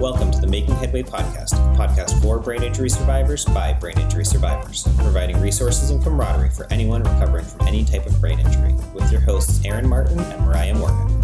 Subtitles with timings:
[0.00, 4.24] Welcome to the Making Headway podcast, a podcast for brain injury survivors by brain injury
[4.24, 9.10] survivors, providing resources and camaraderie for anyone recovering from any type of brain injury, with
[9.10, 11.20] your hosts Aaron Martin and Mariah Morgan.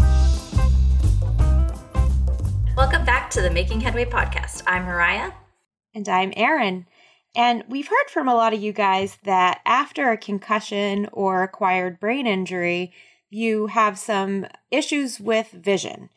[2.75, 4.61] Welcome back to the Making Headway podcast.
[4.67, 5.31] I'm Mariah.
[5.93, 6.85] And I'm Aaron.
[7.33, 11.97] And we've heard from a lot of you guys that after a concussion or acquired
[12.01, 12.91] brain injury,
[13.29, 16.09] you have some issues with vision.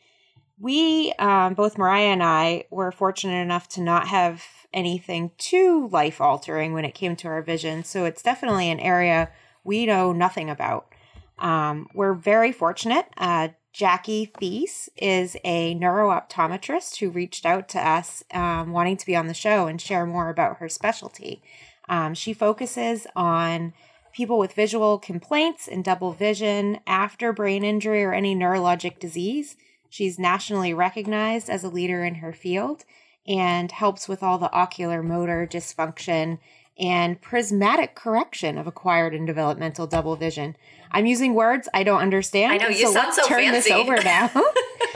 [0.59, 6.19] We, um, both Mariah and I, were fortunate enough to not have anything too life
[6.19, 7.83] altering when it came to our vision.
[7.83, 9.31] So it's definitely an area
[9.63, 10.93] we know nothing about.
[11.37, 13.05] Um, we're very fortunate.
[13.17, 19.15] Uh, Jackie Theis is a neurooptometrist who reached out to us um, wanting to be
[19.15, 21.41] on the show and share more about her specialty.
[21.87, 23.73] Um, she focuses on
[24.11, 29.55] people with visual complaints and double vision after brain injury or any neurologic disease.
[29.89, 32.85] She's nationally recognized as a leader in her field
[33.27, 36.39] and helps with all the ocular motor dysfunction
[36.79, 40.55] and prismatic correction of acquired and developmental double vision.
[40.91, 42.53] I'm using words I don't understand.
[42.53, 43.69] I know you so sound so turn fancy.
[43.69, 44.31] this over now.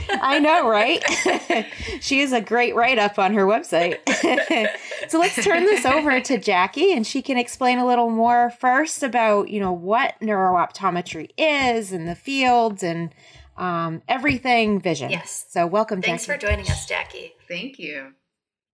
[0.10, 1.04] I know, right?
[2.02, 4.00] she is a great write up on her website.
[5.10, 9.04] so let's turn this over to Jackie and she can explain a little more first
[9.04, 13.14] about, you know, what neurooptometry is and the fields and
[13.58, 15.10] um, everything vision.
[15.10, 15.46] Yes.
[15.50, 16.40] So welcome, Thanks Jackie.
[16.40, 17.34] for joining us, Jackie.
[17.48, 18.14] Thank you.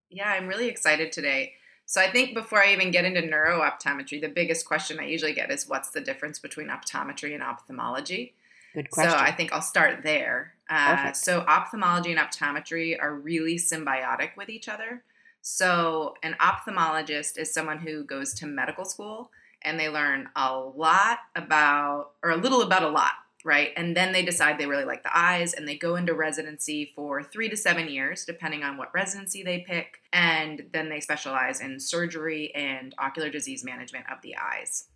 [0.09, 1.53] Yeah, I'm really excited today.
[1.85, 5.49] So I think before I even get into neurooptometry, the biggest question I usually get
[5.49, 8.35] is what's the difference between optometry and ophthalmology?
[8.75, 9.11] Good question.
[9.11, 10.53] So I think I'll start there.
[10.69, 15.03] Uh, so ophthalmology and optometry are really symbiotic with each other.
[15.41, 19.31] So an ophthalmologist is someone who goes to medical school
[19.63, 23.13] and they learn a lot about, or a little about a lot,
[23.45, 23.71] right?
[23.77, 27.23] And then they decide they really like the eyes and they go into residency for
[27.23, 30.01] three to seven years, depending on what residency they pick.
[30.11, 34.87] And then they specialize in surgery and ocular disease management of the eyes.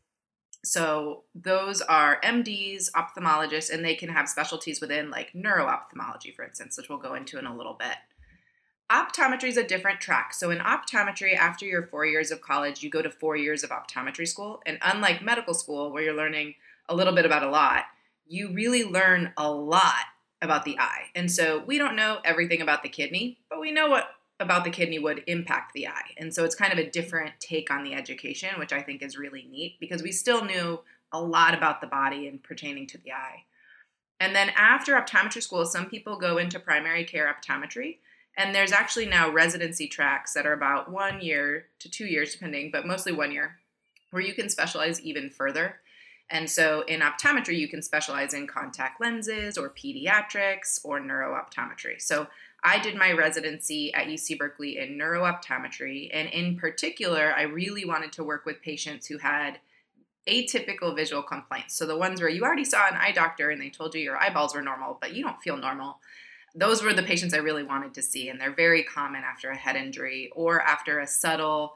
[0.66, 6.44] So those are MDs, ophthalmologists, and they can have specialties within like neuro ophthalmology, for
[6.44, 7.98] instance, which we'll go into in a little bit.
[8.92, 10.34] Optometry is a different track.
[10.34, 13.72] So in optometry, after your four years of college, you go to four years of
[13.72, 14.62] optometry school.
[14.66, 16.56] And unlike medical school, where you're learning
[16.88, 17.86] a little bit about a lot,
[18.28, 20.06] you really learn a lot
[20.42, 21.06] about the eye.
[21.16, 24.70] And so we don't know everything about the kidney, but we know what about the
[24.70, 26.12] kidney would impact the eye.
[26.18, 29.18] And so it's kind of a different take on the education, which I think is
[29.18, 30.82] really neat because we still knew
[31.12, 33.46] a lot about the body and pertaining to the eye.
[34.20, 37.98] And then after optometry school, some people go into primary care optometry.
[38.36, 42.72] And there's actually now residency tracks that are about one year to two years, depending,
[42.72, 43.60] but mostly one year,
[44.12, 45.76] where you can specialize even further.
[46.34, 52.02] And so in optometry, you can specialize in contact lenses or pediatrics or neurooptometry.
[52.02, 52.26] So
[52.64, 56.10] I did my residency at UC Berkeley in neurooptometry.
[56.12, 59.60] And in particular, I really wanted to work with patients who had
[60.28, 61.76] atypical visual complaints.
[61.76, 64.18] So the ones where you already saw an eye doctor and they told you your
[64.18, 66.00] eyeballs were normal, but you don't feel normal.
[66.56, 68.30] Those were the patients I really wanted to see.
[68.30, 71.76] And they're very common after a head injury or after a subtle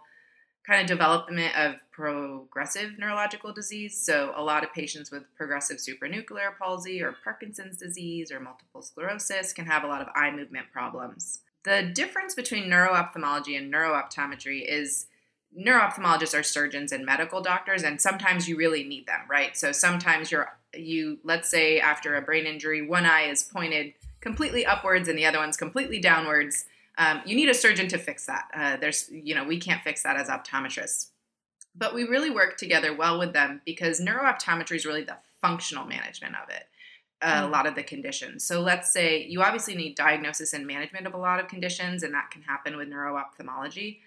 [0.68, 3.98] kind of development of progressive neurological disease.
[3.98, 9.54] So, a lot of patients with progressive supranuclear palsy or Parkinson's disease or multiple sclerosis
[9.54, 11.40] can have a lot of eye movement problems.
[11.64, 15.08] The difference between neuroophthalmology and neurooptometry is
[15.58, 19.56] neuroophthalmologists are surgeons and medical doctors and sometimes you really need them, right?
[19.56, 24.66] So sometimes you're you let's say after a brain injury, one eye is pointed completely
[24.66, 26.66] upwards and the other one's completely downwards
[26.98, 28.50] um, you need a surgeon to fix that.
[28.54, 31.10] Uh, there's, you know, we can't fix that as optometrists.
[31.76, 36.36] But we really work together well with them because neurooptometry is really the functional management
[36.36, 36.64] of it,
[37.22, 38.44] uh, a lot of the conditions.
[38.44, 42.14] So let's say you obviously need diagnosis and management of a lot of conditions, and
[42.16, 44.00] that can happen with neuroophthalmology.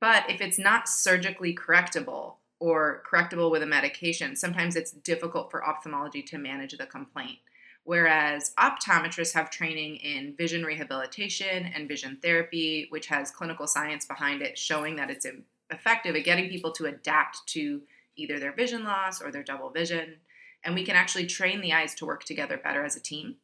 [0.00, 5.66] But if it's not surgically correctable or correctable with a medication, sometimes it's difficult for
[5.66, 7.38] ophthalmology to manage the complaint
[7.84, 14.42] whereas optometrists have training in vision rehabilitation and vision therapy, which has clinical science behind
[14.42, 15.26] it showing that it's
[15.70, 17.80] effective at getting people to adapt to
[18.16, 20.16] either their vision loss or their double vision.
[20.64, 23.36] And we can actually train the eyes to work together better as a team.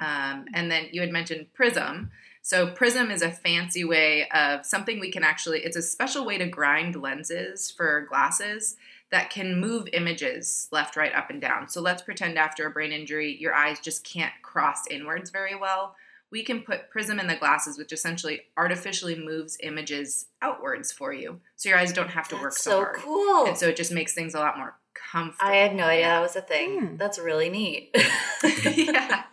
[0.00, 2.10] Um, and then you had mentioned Prism.
[2.42, 6.36] So, Prism is a fancy way of something we can actually, it's a special way
[6.38, 8.76] to grind lenses for glasses
[9.14, 11.68] that can move images left, right, up, and down.
[11.68, 15.94] So let's pretend after a brain injury, your eyes just can't cross inwards very well.
[16.30, 21.40] We can put prism in the glasses, which essentially artificially moves images outwards for you.
[21.54, 22.96] So your eyes don't have to That's work so, so hard.
[22.96, 23.46] cool.
[23.46, 25.48] And so it just makes things a lot more comfortable.
[25.48, 26.80] I had no idea that was a thing.
[26.80, 26.96] Hmm.
[26.96, 27.94] That's really neat.
[28.74, 29.24] yeah.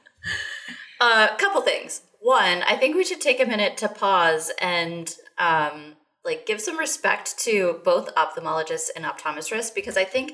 [1.02, 2.02] A couple things.
[2.20, 6.78] one, I think we should take a minute to pause and um, like give some
[6.78, 10.34] respect to both ophthalmologists and optometrists because I think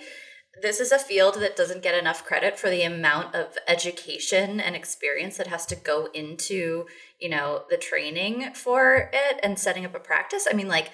[0.62, 4.75] this is a field that doesn't get enough credit for the amount of education and
[4.75, 6.86] experience that has to go into
[7.19, 10.48] you know the training for it and setting up a practice.
[10.50, 10.92] I mean like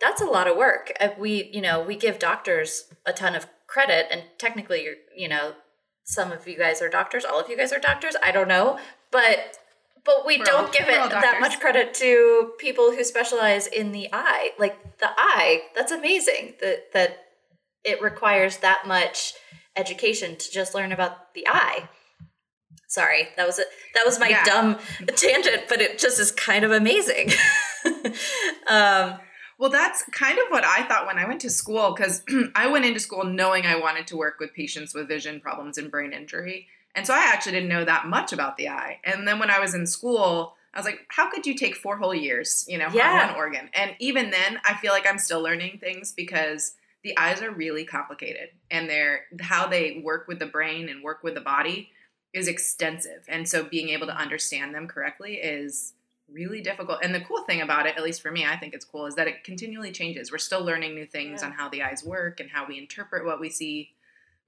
[0.00, 0.92] that's a lot of work.
[1.00, 5.52] Uh, we you know we give doctors a ton of credit and technically you know
[6.04, 8.78] some of you guys are doctors all of you guys are doctors i don't know
[9.12, 9.58] but
[10.08, 13.92] but we We're don't all- give it that much credit to people who specialize in
[13.92, 17.10] the eye like the eye that's amazing that that
[17.84, 19.34] it requires that much
[19.76, 21.88] education to just learn about the eye
[22.88, 24.44] sorry that was it that was my Yeah.
[24.44, 24.78] dumb
[25.14, 27.30] tangent but it just is kind of amazing
[28.68, 29.18] um
[29.60, 32.22] Well, that's kind of what I thought when I went to school because
[32.54, 35.90] I went into school knowing I wanted to work with patients with vision problems and
[35.90, 36.68] brain injury.
[36.98, 38.98] And so I actually didn't know that much about the eye.
[39.04, 41.96] And then when I was in school, I was like, how could you take four
[41.96, 43.20] whole years, you know, Yeah.
[43.22, 43.70] on one organ?
[43.72, 46.74] And even then, I feel like I'm still learning things because
[47.04, 51.22] the eyes are really complicated and they're how they work with the brain and work
[51.22, 51.92] with the body
[52.32, 53.22] is extensive.
[53.28, 55.94] And so being able to understand them correctly is
[56.28, 56.98] really difficult.
[57.04, 59.14] And the cool thing about it, at least for me, I think it's cool, is
[59.14, 60.32] that it continually changes.
[60.32, 61.46] We're still learning new things Yeah.
[61.46, 63.92] on how the eyes work and how we interpret what we see,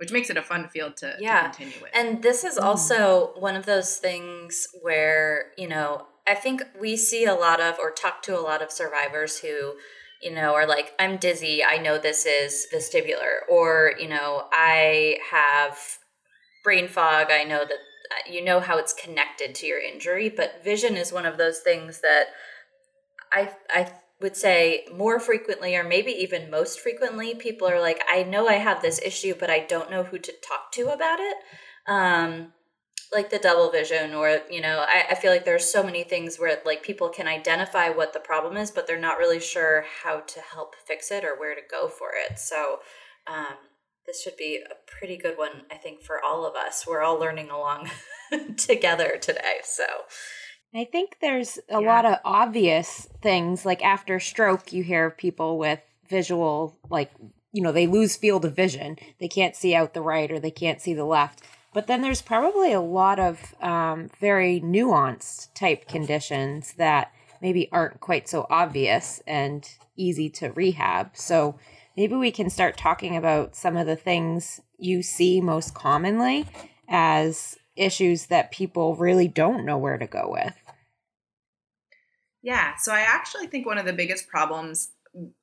[0.01, 1.43] which makes it a fun field to, Yeah.
[1.43, 1.91] to continue with.
[1.93, 7.27] And this is also one of those things where, you know, I think we see
[7.27, 9.75] a lot of or talk to a lot of survivors who,
[10.23, 11.63] you know, are like, I'm dizzy.
[11.63, 13.41] I know this is vestibular.
[13.47, 15.77] Or, you know, I have
[16.65, 17.27] brain fog.
[17.31, 20.31] I know that uh, you know how it's connected to your injury.
[20.31, 22.29] But vision is one of those things that
[23.33, 28.23] I, I would say more frequently or maybe even most frequently people are like i
[28.23, 31.37] know i have this issue but i don't know who to talk to about it.
[31.87, 32.53] Um
[33.13, 36.39] like the double vision or you know I, I feel like there's so many things
[36.39, 40.21] where like people can identify what the problem is but they're not really sure how
[40.21, 42.39] to help fix it or where to go for it.
[42.39, 42.81] So
[43.27, 43.57] um
[44.07, 46.87] this should be a pretty good one i think for all of us.
[46.87, 47.91] We're all learning along
[48.57, 49.85] together today so
[50.75, 51.89] I think there's a Yeah.
[51.95, 57.11] lot of obvious things like after stroke you hear people with visual like
[57.53, 58.97] you know they lose field of vision.
[59.19, 61.43] They can't see out the right or they can't see the left.
[61.73, 68.01] But then there's probably a lot of um, very nuanced type conditions that maybe aren't
[68.01, 71.17] quite so obvious and easy to rehab.
[71.17, 71.59] So
[71.97, 76.47] maybe we can start talking about some of the things you see most commonly
[76.89, 80.55] as issues that people really don't know where to go with
[82.43, 84.93] Yeah, so I actually think one of the biggest problems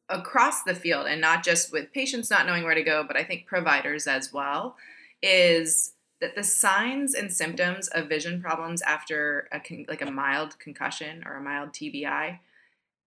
[0.09, 3.23] across the field, and not just with patients not knowing where to go, but I
[3.23, 4.77] think providers as well,
[5.21, 10.57] is that the signs and symptoms of vision problems after a con- like a mild
[10.59, 12.39] concussion or a mild TBI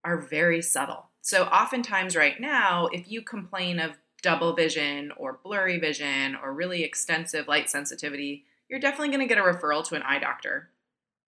[0.03, 1.07] are very subtle.
[1.21, 6.83] So oftentimes right now, if you complain of double vision or blurry vision or really
[6.83, 10.69] extensive light sensitivity, you're definitely going to get a referral to an eye doctor.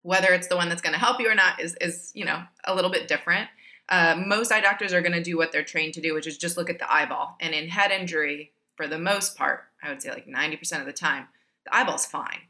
[0.01, 2.41] Whether it's the one that's going to help you or not is, is you know
[2.63, 3.49] a little bit different.
[3.89, 6.37] Uh, most eye doctors are going to do what they're trained to do which is
[6.37, 7.35] just look at the eyeball.
[7.39, 10.93] And in head injury for the most part i would say like 90% of the
[10.93, 11.27] time
[11.65, 12.41] the eyeball's fine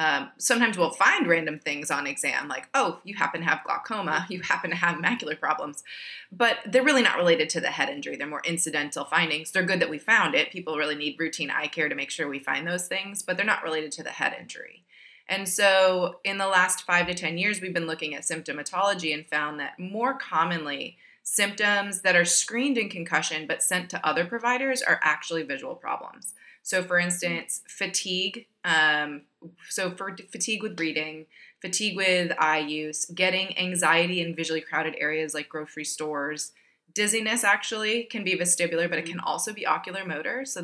[0.00, 4.26] um, sometimes we'll find random things on exam like oh you happen to have glaucoma
[4.30, 5.84] you happen to have macular problems
[6.32, 9.80] but they're really not related to the head injury they're more incidental findings they're good
[9.80, 12.66] that we found it people really need routine eye care to make sure we find
[12.66, 14.84] those things but they're not related to the head injury
[15.28, 19.24] and so, in the last five to 10 years, we've been looking at symptomatology and
[19.24, 24.82] found that more commonly, symptoms that are screened in concussion but sent to other providers
[24.82, 26.34] are actually visual problems.
[26.64, 28.46] So, for instance, fatigue.
[28.64, 29.22] Um,
[29.68, 31.26] so, for fatigue with reading,
[31.60, 36.52] fatigue with eye use, getting anxiety in visually crowded areas like grocery stores,
[36.94, 40.44] dizziness actually can be vestibular, but it can also be ocular motor.
[40.44, 40.62] So,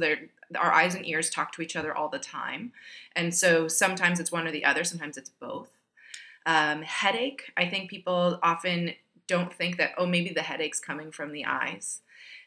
[0.55, 2.73] our eyes and ears talk to each other all the time.
[3.15, 5.69] And so sometimes it's one or the other, sometimes it's both.
[6.45, 8.93] Um, headache, I think people often
[9.27, 12.03] don't think that, oh, maybe the headache's coming from the eyes.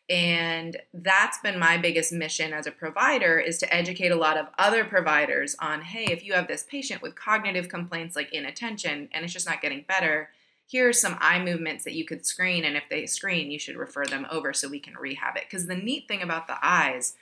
[0.10, 4.48] And that's been my biggest mission as a provider is to educate a lot of
[4.58, 9.24] other providers on, hey, if you have this patient with cognitive complaints like inattention and
[9.24, 10.30] it's just not getting better,
[10.66, 12.66] here are some eye movements that you could screen.
[12.66, 15.44] And if they screen, you should refer them over so we can rehab it.
[15.50, 17.16] Because the neat thing about the eyes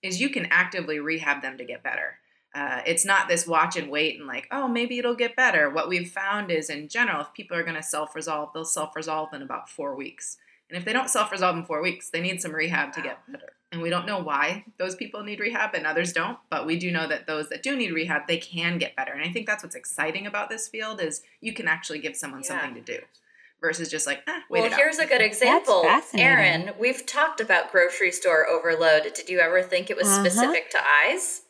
[0.00, 2.18] is you can actively rehab them to get better.
[2.54, 5.68] Uh, it's not this watch and wait and like, oh, maybe it'll get better.
[5.70, 8.96] What we've found is, in general, if people are going to self resolve, they'll self
[8.96, 10.38] resolve in about four weeks.
[10.70, 13.18] And if they don't self resolve in four weeks, they need some rehab to get
[13.30, 13.52] better.
[13.72, 16.90] And we don't know why those people need rehab and others don't, but we do
[16.90, 19.12] know that those that do need rehab, they can get better.
[19.12, 22.40] And I think that's what's exciting about this field is you can actually give someone
[22.40, 22.48] Yeah.
[22.48, 22.98] something to do
[23.60, 24.78] versus just like, ah, wait Well, it out.
[24.78, 25.82] here's a good example.
[25.82, 26.26] fascinating.
[26.30, 29.02] Aaron, we've talked about grocery store overload.
[29.14, 30.24] Did you ever think it was Uh-huh.
[30.24, 31.42] specific to eyes?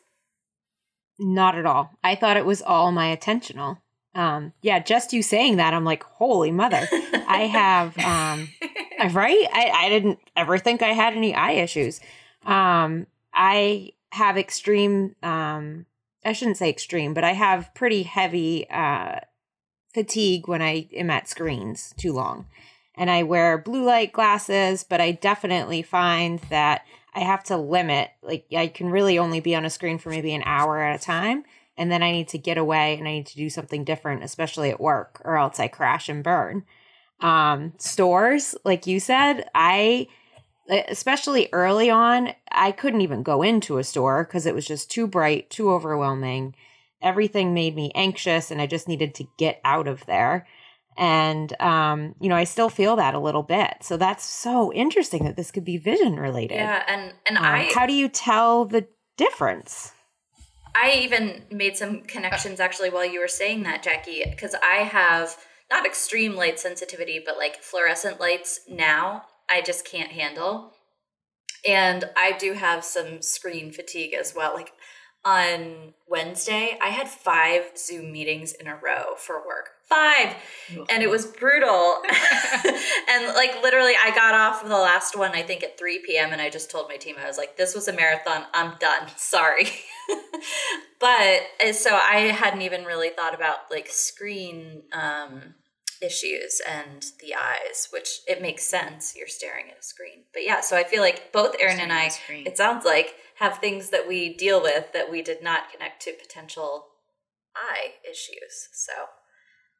[1.19, 1.91] Not at all.
[2.03, 3.77] I thought it was all my attentional.
[4.15, 6.87] Um, yeah, just you saying that, I'm like, holy mother.
[6.91, 8.49] I have, um,
[9.13, 9.47] right?
[9.53, 11.99] I, I didn't ever think I had any eye issues.
[12.45, 15.85] Um, I have extreme, um,
[16.25, 19.19] I shouldn't say extreme, but I have pretty heavy uh,
[19.93, 22.47] fatigue when I am at screens too long.
[22.95, 26.81] And I wear blue light glasses, but I definitely find that
[27.13, 30.33] I have to limit, like, I can really only be on a screen for maybe
[30.33, 31.43] an hour at a time.
[31.79, 34.69] And then I need to get away and I need to do something different, especially
[34.69, 36.65] at work, or else I crash and burn.
[37.21, 40.07] Um, stores, like you said, I,
[40.89, 45.07] especially early on, I couldn't even go into a store because it was just too
[45.07, 46.53] bright, too overwhelming.
[47.01, 50.47] Everything made me anxious and I just needed to get out of there.
[50.97, 53.77] And, um, you know, I still feel that a little bit.
[53.83, 56.55] So that's so interesting that this could be vision related.
[56.55, 59.93] Yeah, and and Um, I how do you tell the difference?
[60.75, 65.37] I even made some connections actually while you were saying that, Jackie, because I have
[65.69, 70.73] not extreme light sensitivity, but like fluorescent lights now, I just can't handle.
[71.67, 74.53] And I do have some screen fatigue as well.
[74.53, 74.71] Like
[75.25, 79.71] on Wednesday, I had five Zoom meetings in a row for work.
[79.87, 80.35] Five.
[80.89, 82.01] And it was brutal.
[83.19, 86.31] and like literally, I got off the last one, I think at 3 p.m.
[86.31, 88.45] And I just told my team, I was like, this was a marathon.
[88.53, 89.07] I'm done.
[89.17, 89.67] Sorry.
[90.99, 95.55] but uh, so I hadn't even really thought about like screen um,
[96.01, 99.15] issues and the eyes, which it makes sense.
[99.15, 100.23] You're staring at a screen.
[100.33, 103.89] But yeah, so I feel like both Aaron and I, it sounds like, have things
[103.89, 106.87] that we deal with that we did not connect to potential
[107.55, 108.67] eye issues.
[108.73, 108.91] So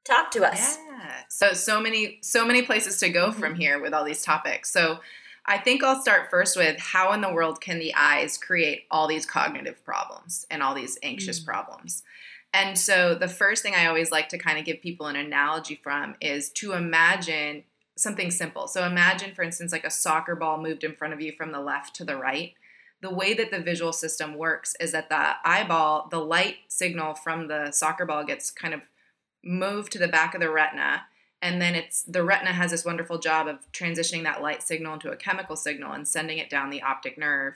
[0.04, 0.78] talk to us.
[0.78, 1.14] Yeah.
[1.30, 3.62] So so many so many places to go from mm-hmm.
[3.62, 4.72] here with all these topics.
[4.72, 5.00] So
[5.46, 9.08] I think I'll start first with how in the world can the eyes create all
[9.08, 11.46] these cognitive problems and all these anxious mm.
[11.46, 12.04] problems.
[12.54, 15.80] And so the first thing I always like to kind of give people an analogy
[15.82, 17.64] from is to imagine
[17.96, 18.68] something simple.
[18.68, 21.60] So imagine for instance like a soccer ball moved in front of you from the
[21.60, 22.54] left to the right.
[23.02, 27.48] The way that the visual system works is that the eyeball, the light signal from
[27.48, 28.82] the soccer ball gets kind of
[29.44, 31.04] moved to the back of the retina
[31.42, 35.12] and then it's the retina has this wonderful job of transitioning that light signal into
[35.12, 37.56] a chemical signal and sending it down the optic nerve.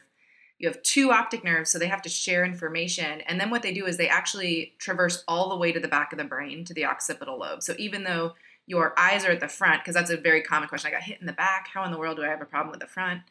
[0.57, 3.73] You have two optic nerves so they have to share information and then what they
[3.73, 6.73] do is they actually traverse all the way to the back of the brain to
[6.73, 7.61] the occipital lobe.
[7.61, 8.33] So even though
[8.65, 11.19] your eyes are at the front because that's a very common question i got hit
[11.19, 13.21] in the back how in the world do i have a problem with the front?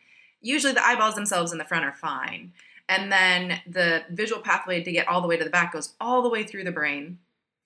[0.43, 2.53] Usually the eyeballs themselves in the front are fine.
[2.89, 6.21] And then the visual pathway to get all the way to the back goes all
[6.21, 7.19] the way through the brain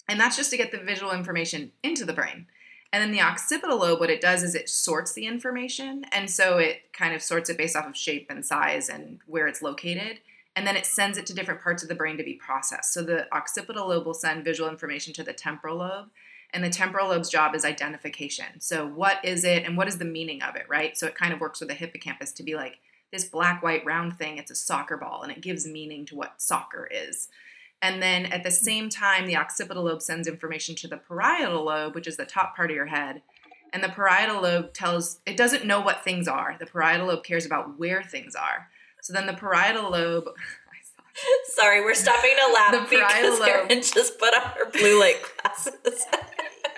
[0.08, 2.46] and that's just to get the visual information into the brain.
[2.92, 6.04] And then the occipital lobe, what it does is it sorts the information.
[6.12, 9.48] And so it kind of sorts it based off of shape and size and where
[9.48, 10.20] it's located.
[10.54, 12.94] And then it sends it to different parts of the brain to be processed.
[12.94, 16.08] So the occipital lobe will send visual information to the temporal lobe.
[16.52, 18.60] And the temporal lobe's job is identification.
[18.60, 20.96] So what is it and what is the meaning of it, right?
[20.96, 22.78] So it kind of works with the hippocampus to be like
[23.12, 26.40] this black, white, round thing, it's a soccer ball, and it gives meaning to what
[26.40, 27.28] soccer is.
[27.82, 31.94] And then at the same time, the occipital lobe sends information to the parietal lobe,
[31.94, 33.22] which is the top part of your head.
[33.72, 36.56] And the parietal lobe tells, it doesn't know what things are.
[36.58, 38.68] The parietal lobe cares about where things are.
[39.02, 40.24] So then the parietal lobe,
[41.54, 43.48] Sorry, we're stopping to laugh The parietal because lobe.
[43.70, 46.04] Erin just put on her blue light glasses.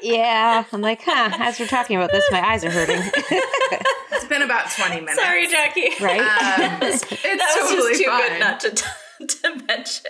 [0.00, 2.98] Yeah, I'm like, huh, as we're talking about this, my eyes are hurting.
[3.02, 5.16] it's been about 20 minutes.
[5.16, 5.88] Sorry, Jackie.
[6.00, 6.20] Right?
[6.20, 8.28] Um, It's- it's that was totally just too fine.
[8.30, 10.04] good not to, to mention.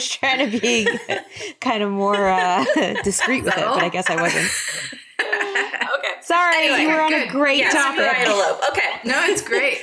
[0.00, 0.88] Was trying to be
[1.60, 2.64] kind of more uh,
[3.04, 4.50] discreet with it, but I guess I wasn't.
[5.20, 6.20] okay.
[6.22, 7.28] Sorry, Anyway, you were on good.
[7.28, 8.04] a great Yes, topic.
[8.10, 8.60] parietal lobe.
[8.70, 8.88] Okay.
[9.04, 9.78] No, it's great.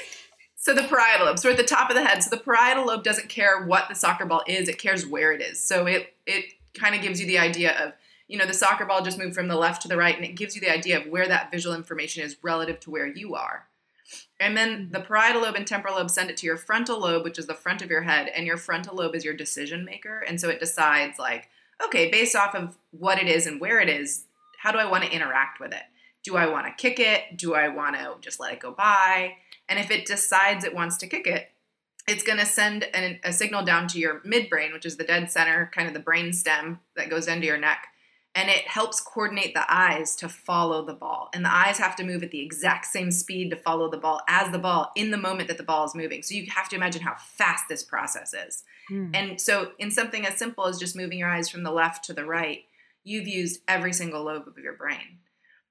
[0.56, 1.40] So the parietal lobe.
[1.40, 2.24] So we're at the top of the head.
[2.24, 5.42] So the parietal lobe doesn't care what the soccer ball is; it cares where it
[5.42, 5.60] is.
[5.64, 7.94] So it it kind of gives you the idea of
[8.28, 10.36] you know the soccer ball just moved from the left to the right, and it
[10.36, 13.67] gives you the idea of where that visual information is relative to where you are.
[14.40, 17.40] And then the parietal lobe and temporal lobe send it to your frontal lobe, which
[17.40, 20.40] is the front of your head, and your frontal lobe is your decision maker, and
[20.40, 21.50] so it decides like,
[21.84, 24.26] okay, based off of what it is and where it is,
[24.60, 25.84] how do I want to interact with it?
[26.24, 27.38] Do I want to kick it?
[27.38, 29.34] Do I want to just let it go by?
[29.70, 31.50] And if it decides it wants to kick it,
[32.08, 35.32] it's going to send an, a signal down to your midbrain, which is the dead
[35.32, 37.88] center, kind of the brain stem that goes into your neck.
[38.38, 41.28] And it helps coordinate the eyes to follow the ball.
[41.34, 44.22] And the eyes have to move at the exact same speed to follow the ball
[44.30, 46.22] as the ball in the moment that the ball is moving.
[46.22, 48.64] So you have to imagine how fast this process is.
[48.92, 49.10] Mm.
[49.16, 52.14] And so, in something as simple as just moving your eyes from the left to
[52.14, 52.66] the right,
[53.04, 55.18] you've used every single lobe of your brain.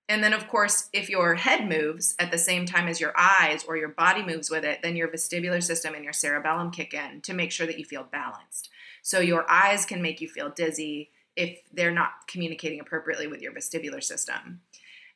[0.09, 3.65] And then, of course, if your head moves at the same time as your eyes
[3.67, 7.21] or your body moves with it, then your vestibular system and your cerebellum kick in
[7.23, 8.71] to make sure that you feel balanced.
[9.03, 13.53] So your eyes can make you feel dizzy if they're not communicating appropriately with your
[13.53, 14.61] vestibular system.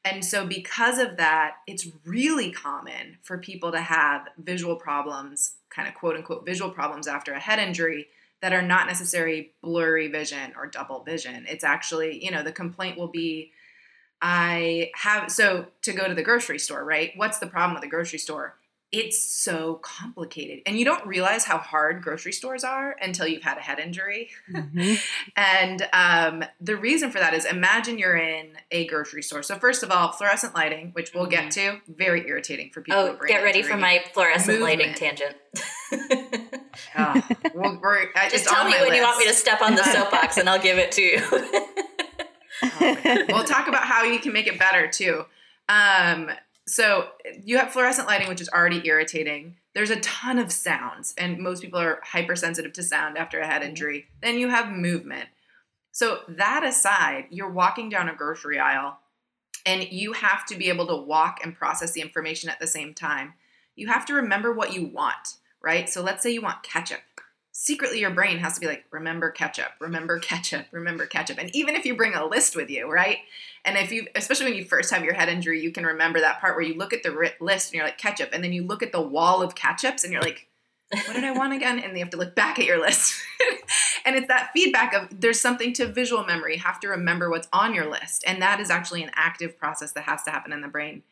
[0.04, 5.88] And so, because of that, it's really common for people to have visual problems, kind
[5.88, 8.08] of quote unquote visual problems after a head injury
[8.40, 11.44] that are not necessarily blurry vision or double vision.
[11.48, 13.52] It's actually, you know, the complaint will be
[14.22, 17.12] I have, so to go to the grocery store, right?
[17.16, 18.56] What's the problem with the grocery store?
[18.92, 23.56] It's so complicated and you don't realize how hard grocery stores are until you've had
[23.56, 24.94] a head injury mm-hmm.
[25.36, 29.84] and um, the reason for that is imagine you're in a grocery store so first
[29.84, 31.76] of all fluorescent lighting which we'll get mm-hmm.
[31.76, 34.80] to very irritating for people oh get ready for my fluorescent Movement.
[34.80, 35.36] lighting tangent
[36.98, 37.22] oh,
[37.54, 38.96] well, we're, uh, just tell me when list.
[38.96, 41.20] you want me to step on the soapbox and i'll give it to you
[42.62, 45.24] oh, we'll talk about how you can make it better too
[45.68, 46.28] um,
[46.70, 47.08] so
[47.42, 49.56] you have fluorescent lighting, which is already irritating.
[49.74, 53.62] There's a ton of sounds, and most people are hypersensitive to sound after a head
[53.62, 53.70] mm-hmm.
[53.70, 54.06] injury.
[54.22, 55.28] Then you have movement.
[55.90, 59.00] So, that aside, you're walking down a grocery aisle
[59.66, 62.94] and you have to be able to walk and process the information at the same
[62.94, 63.34] time.
[63.74, 65.90] You have to remember what you want, right?
[65.90, 67.00] So, let's say you want ketchup
[67.62, 71.36] secretly your brain has to be like, remember ketchup, remember ketchup, remember ketchup.
[71.38, 73.18] And even if you bring a list with you, right?
[73.66, 76.40] And if you, especially when you first have your head injury, you can remember that
[76.40, 78.30] part where you look at the list and you're like, ketchup.
[78.32, 80.48] And then you look at the wall of ketchups and you're like,
[80.90, 81.78] what did I want again?
[81.78, 83.20] And you have to look back at your list.
[84.06, 86.54] and it's that feedback of there's something to visual memory.
[86.54, 88.24] You have to remember what's on your list.
[88.26, 91.02] And that is actually an active process that has to happen in the brain.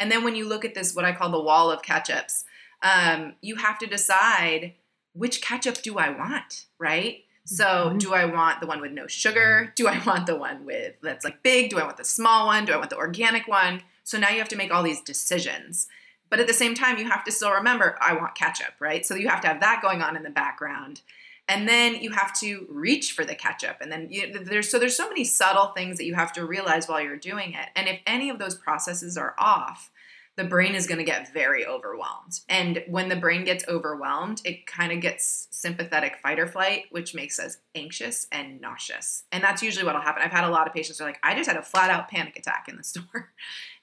[0.00, 2.44] And then when you look at this, what I call the wall of ketchups,
[2.82, 4.72] um, you have to decide
[5.18, 7.24] which ketchup do I want, right?
[7.44, 7.98] So, mm-hmm.
[7.98, 9.72] do I want the one with no sugar?
[9.74, 11.70] Do I want the one with that's like big?
[11.70, 12.64] Do I want the small one?
[12.64, 13.82] Do I want the organic one?
[14.04, 15.88] So now you have to make all these decisions.
[16.30, 19.04] But at the same time, you have to still remember I want ketchup, right?
[19.04, 21.00] So you have to have that going on in the background.
[21.48, 23.78] And then you have to reach for the ketchup.
[23.80, 26.86] And then you, there's so there's so many subtle things that you have to realize
[26.86, 27.70] while you're doing it.
[27.74, 29.90] And if any of those processes are off,
[30.38, 32.40] the brain is going to get very overwhelmed.
[32.48, 37.12] And when the brain gets overwhelmed, it kind of gets sympathetic fight or flight, which
[37.12, 39.24] makes us anxious and nauseous.
[39.32, 40.22] And that's usually what will happen.
[40.22, 42.08] I've had a lot of patients who are like, I just had a flat out
[42.08, 43.32] panic attack in the store.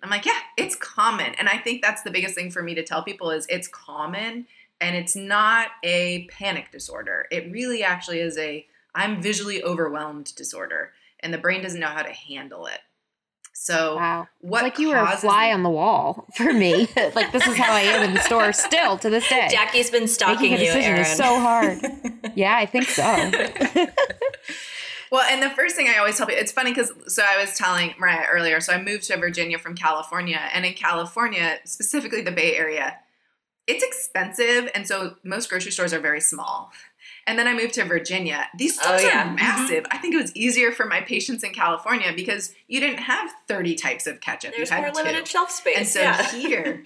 [0.02, 1.36] I'm like, yeah, it's common.
[1.38, 4.48] And I think that's the biggest thing for me to tell people is it's common
[4.80, 7.26] and it's not a panic disorder.
[7.32, 8.66] It really actually is a
[8.96, 12.80] I'm visually overwhelmed disorder and the brain doesn't know how to handle it.
[13.58, 14.28] So wow.
[14.42, 16.90] what like you were a fly on the wall for me.
[17.16, 19.48] like this is how I am in the store still to this day.
[19.50, 21.02] Jackie's been stalking Making a decision you, Erin.
[21.02, 21.80] is so hard.
[22.36, 23.02] yeah, I think so.
[25.10, 27.58] well, and the first thing I always tell people, it's funny because so I was
[27.58, 28.60] telling Mariah earlier.
[28.60, 32.98] So I moved to Virginia from California, and in California, specifically the Bay Area,
[33.68, 36.72] it's expensive, and so most grocery stores are very small.
[37.28, 38.48] And then I moved to Virginia.
[38.56, 39.24] These stores oh, yeah.
[39.24, 39.36] are mm-hmm.
[39.36, 39.84] massive.
[39.84, 39.98] Mm-hmm.
[39.98, 43.76] I think it was easier for my patients in California because you didn't have 30
[43.76, 44.54] types of ketchup.
[44.56, 44.98] There's you had more two.
[45.00, 45.78] limited shelf space.
[45.78, 46.32] And so yeah.
[46.32, 46.84] here,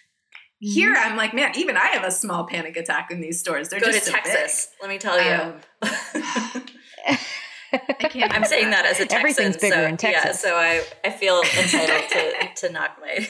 [0.58, 3.68] here I'm like, man, even I have a small panic attack in these stores.
[3.68, 4.68] They're Go just to so Texas.
[4.80, 4.88] Big.
[4.88, 5.54] Let me tell you.
[5.82, 6.64] Um,
[7.72, 8.32] I can't.
[8.32, 9.18] I'm saying that as a Texan.
[9.18, 10.42] Everything's bigger so, in Texas.
[10.44, 13.28] Yeah, so I, I feel entitled to, to knock my.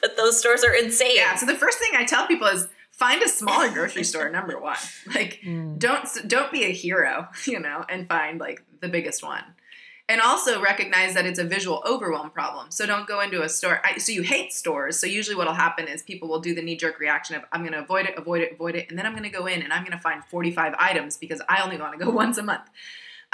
[0.00, 1.16] but those stores are insane.
[1.16, 1.34] Yeah.
[1.36, 4.76] So the first thing I tell people is find a smaller grocery store number one.
[5.14, 5.78] Like mm.
[5.78, 9.44] don't don't be a hero you know and find like the biggest one.
[10.06, 12.70] And also recognize that it's a visual overwhelm problem.
[12.70, 14.98] So don't go into a store I, so you hate stores.
[14.98, 17.80] So usually what'll happen is people will do the knee-jerk reaction of i'm going to
[17.80, 19.82] avoid it avoid it avoid it and then i'm going to go in and i'm
[19.82, 22.68] going to find 45 items because i only want to go once a month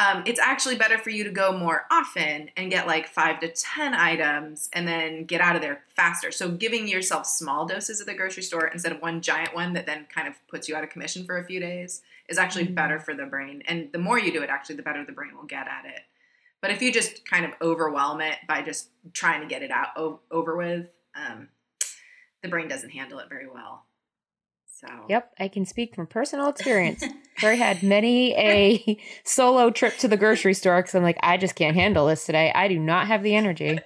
[0.01, 3.49] um, it's actually better for you to go more often and get like five to
[3.49, 6.33] 10 items and then get out of there faster.
[6.33, 9.85] So, giving yourself small doses at the grocery store instead of one giant one that
[9.85, 12.75] then kind of puts you out of commission for a few days is actually mm-hmm.
[12.75, 13.63] better for the brain.
[13.67, 16.01] And the more you do it, actually, the better the brain will get at it.
[16.63, 19.89] But if you just kind of overwhelm it by just trying to get it out
[19.97, 21.49] o- over with, um,
[22.43, 23.85] the brain doesn't handle it very well.
[24.81, 24.89] So.
[25.11, 27.05] Yep, I can speak from personal experience.
[27.43, 31.55] I had many a solo trip to the grocery store because I'm like, I just
[31.55, 32.51] can't handle this today.
[32.55, 33.79] I do not have the energy.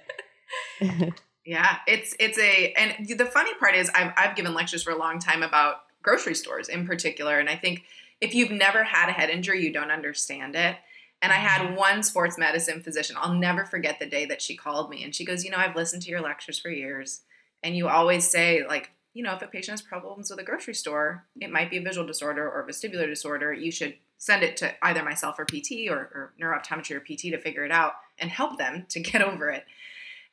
[1.45, 4.97] yeah, it's it's a and the funny part is I've I've given lectures for a
[4.97, 7.83] long time about grocery stores in particular, and I think
[8.21, 10.77] if you've never had a head injury, you don't understand it.
[11.21, 11.75] And I had mm-hmm.
[11.75, 13.17] one sports medicine physician.
[13.19, 15.75] I'll never forget the day that she called me and she goes, You know, I've
[15.75, 17.21] listened to your lectures for years.
[17.63, 20.73] And you always say, like, you know, if a patient has problems with a grocery
[20.73, 23.53] store, it might be a visual disorder or vestibular disorder.
[23.53, 27.39] You should send it to either myself or PT or, or neurooptometry or PT to
[27.39, 29.63] figure it out and help them to get over it.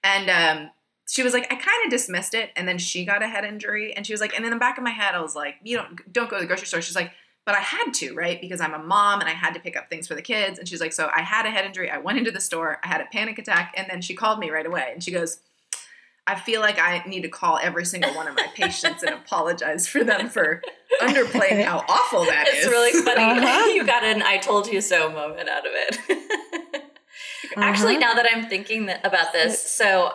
[0.02, 0.70] And um,
[1.08, 3.94] she was like, I kind of dismissed it, and then she got a head injury,
[3.94, 5.76] and she was like, and in the back of my head, I was like, you
[5.76, 6.82] don't don't go to the grocery store.
[6.82, 7.12] She's like,
[7.46, 8.40] but I had to, right?
[8.40, 10.58] Because I'm a mom and I had to pick up things for the kids.
[10.58, 11.90] And she's like, so I had a head injury.
[11.90, 14.50] I went into the store, I had a panic attack, and then she called me
[14.50, 15.38] right away, and she goes.
[16.26, 19.88] I feel like I need to call every single one of my patients and apologize
[19.88, 20.62] for them for
[21.00, 22.70] underplaying how awful that it's is.
[22.70, 23.40] really funny.
[23.40, 23.66] Uh-huh.
[23.74, 25.98] you got an "I told you so" moment out of it.
[27.56, 28.08] Actually, Uh-huh.
[28.08, 30.12] now that I'm thinking that, about this, so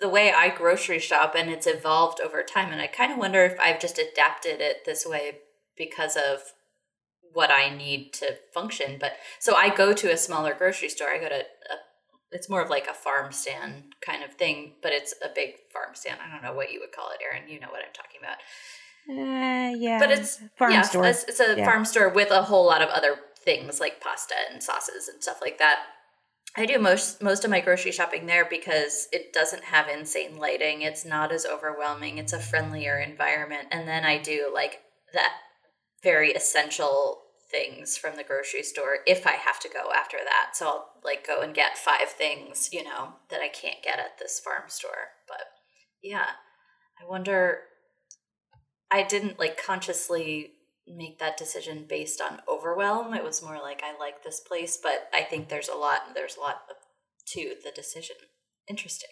[0.00, 3.44] the way I grocery shop and it's evolved over time, and I kind of wonder
[3.44, 5.38] if I've just adapted it this way
[5.76, 6.40] because of
[7.34, 8.96] what I need to function.
[8.98, 11.08] But so I go to a smaller grocery store.
[11.10, 11.44] I go to a,
[12.32, 15.94] it's more of like a farm stand kind of thing, but it's a big farm
[15.94, 16.18] stand.
[16.26, 17.48] I don't know what you would call it, Erin.
[17.48, 18.38] You know what I'm talking about.
[19.08, 19.98] Uh, yeah.
[19.98, 21.06] But it's farm yeah, store.
[21.06, 21.64] It's, it's a Yeah.
[21.64, 25.40] farm store with a whole lot of other things like pasta and sauces and stuff
[25.40, 25.80] like that.
[26.56, 30.82] I do most most of my grocery shopping there because it doesn't have insane lighting.
[30.82, 32.18] It's not as overwhelming.
[32.18, 33.68] It's a friendlier environment.
[33.70, 34.80] And then I do like
[35.14, 35.32] that
[36.02, 37.21] very essential
[37.52, 40.56] things from the grocery store if I have to go after that.
[40.56, 44.18] So I'll like go and get five things, you know, that I can't get at
[44.18, 45.10] this farm store.
[45.28, 45.44] But
[46.02, 46.26] yeah,
[47.00, 47.60] I wonder
[48.90, 50.52] I didn't like consciously
[50.86, 53.14] make that decision based on overwhelm.
[53.14, 56.36] It was more like I like this place, but I think there's a lot there's
[56.36, 56.76] a lot of,
[57.34, 58.16] to the decision.
[58.68, 59.10] Interesting.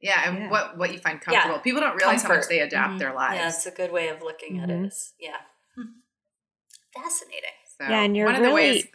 [0.00, 0.50] Yeah, and Yeah.
[0.50, 1.32] what what you find comfortable.
[1.34, 1.42] Yeah.
[1.42, 1.62] comfortable.
[1.64, 2.98] People don't realize how much they adapt Mhm.
[2.98, 3.36] their lives.
[3.36, 4.76] Yeah, it's a good way of looking at it.
[4.78, 4.86] Mhm.
[4.86, 5.40] Is yeah,
[5.74, 5.82] Hmm.
[7.02, 7.50] Fascinating.
[7.78, 8.86] So, Yeah, and you're one of the really- ways.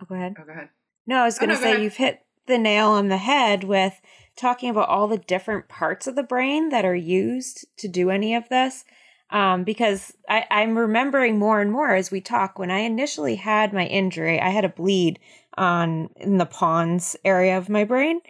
[0.00, 0.36] Oh, go ahead.
[0.40, 0.68] Oh, go ahead.
[1.06, 1.82] No, I was Oh, going to no, say ahead.
[1.82, 4.00] you've hit the nail on the head with
[4.36, 8.34] talking about all the different parts of the brain that are used to do any
[8.34, 8.84] of this.
[9.30, 12.58] Um, because I, I'm remembering more and more as we talk.
[12.58, 15.18] When I initially had my injury, I had a bleed
[15.58, 18.20] on in the pons area of my brain,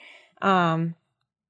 [0.42, 0.96] um,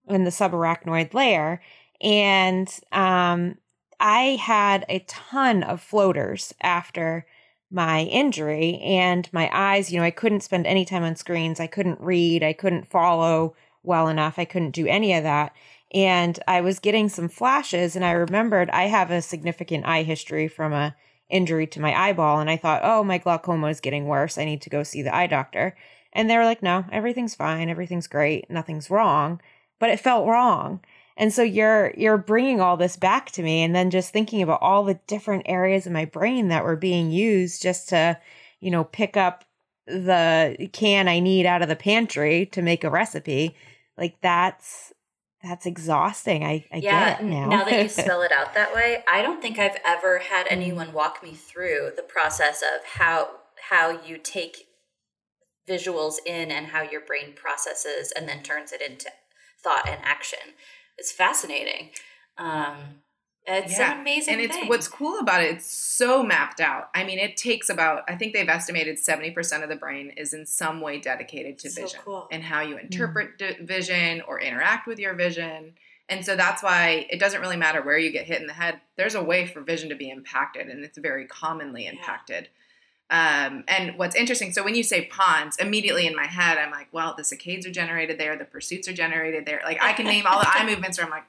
[0.06, 1.62] in the subarachnoid layer,
[2.02, 3.56] and um,
[3.98, 7.26] I had a ton of floaters after
[7.70, 11.60] my injury and my eyes, you know, I couldn't spend any time on screens.
[11.60, 12.42] I couldn't read.
[12.42, 14.38] I couldn't follow well enough.
[14.38, 15.52] I couldn't do any of that.
[15.92, 20.48] And I was getting some flashes and I remembered I have a significant eye history
[20.48, 20.94] from a
[21.30, 24.38] injury to my eyeball and I thought, "Oh, my glaucoma is getting worse.
[24.38, 25.76] I need to go see the eye doctor."
[26.12, 27.68] And they were like, "No, everything's fine.
[27.68, 28.50] Everything's great.
[28.50, 29.40] Nothing's wrong."
[29.78, 30.80] But it felt wrong.
[31.18, 34.62] And so you're you're bringing all this back to me and then just thinking about
[34.62, 38.18] all the different areas of my brain that were being used just to,
[38.60, 39.44] you know, pick up
[39.86, 43.56] the can I need out of the pantry to make a recipe.
[43.96, 44.92] Like that's
[45.42, 46.44] that's exhausting.
[46.44, 47.48] I, I yeah, get it now.
[47.48, 50.54] now that you spell it out that way, I don't think I've ever had mm-hmm.
[50.54, 53.30] anyone walk me through the process of how
[53.70, 54.68] how you take
[55.68, 59.10] visuals in and how your brain processes and then turns it into
[59.62, 60.54] thought and action.
[60.98, 61.90] It's fascinating.
[62.36, 62.76] Um,
[63.46, 64.68] it's an amazing and it's thing.
[64.68, 65.54] what's cool about it.
[65.54, 66.90] It's so mapped out.
[66.94, 68.02] I mean, it takes about.
[68.06, 71.70] I think they've estimated seventy percent of the brain is in some way dedicated to
[71.70, 72.28] So vision cool.
[72.30, 75.74] and how you interpret d- vision or interact with your vision.
[76.10, 78.80] And so that's why it doesn't really matter where you get hit in the head.
[78.96, 81.90] There's a way for vision to be impacted, and it's very commonly Yeah.
[81.92, 82.48] impacted.
[83.10, 86.88] Um, and what's interesting, so when you say pons, immediately in my head, I'm like,
[86.92, 89.62] well, the saccades are generated there, the pursuits are generated there.
[89.64, 91.24] Like I can name all the eye movements where I'm like,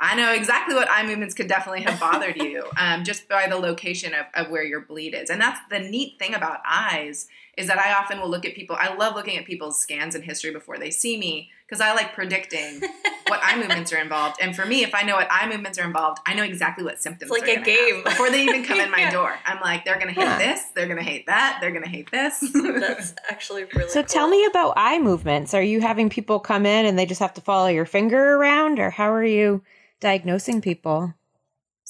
[0.00, 3.56] I know exactly what eye movements could definitely have bothered you um, just by the
[3.56, 5.28] location of, of where your bleed is.
[5.28, 8.76] And that's the neat thing about eyes is that I often will look at people.
[8.78, 12.14] I love looking at people's scans and history before they see me because I like
[12.14, 12.80] predicting
[13.26, 14.36] what eye movements are involved.
[14.40, 17.00] And for me, if I know what eye movements are involved, I know exactly what
[17.02, 17.30] symptoms.
[17.30, 18.04] It's like they're a gonna have game.
[18.04, 19.10] before they even come in my Yeah.
[19.10, 19.34] door.
[19.44, 20.38] I'm like, they're gonna hate Yeah.
[20.38, 22.40] this, they're gonna hate that, they're gonna hate this.
[22.54, 24.08] That's actually really so cool.
[24.08, 25.52] tell me about eye movements.
[25.52, 28.78] Are you having people come in and they just have to follow your finger around
[28.78, 29.62] or how are you
[30.00, 31.12] diagnosing people?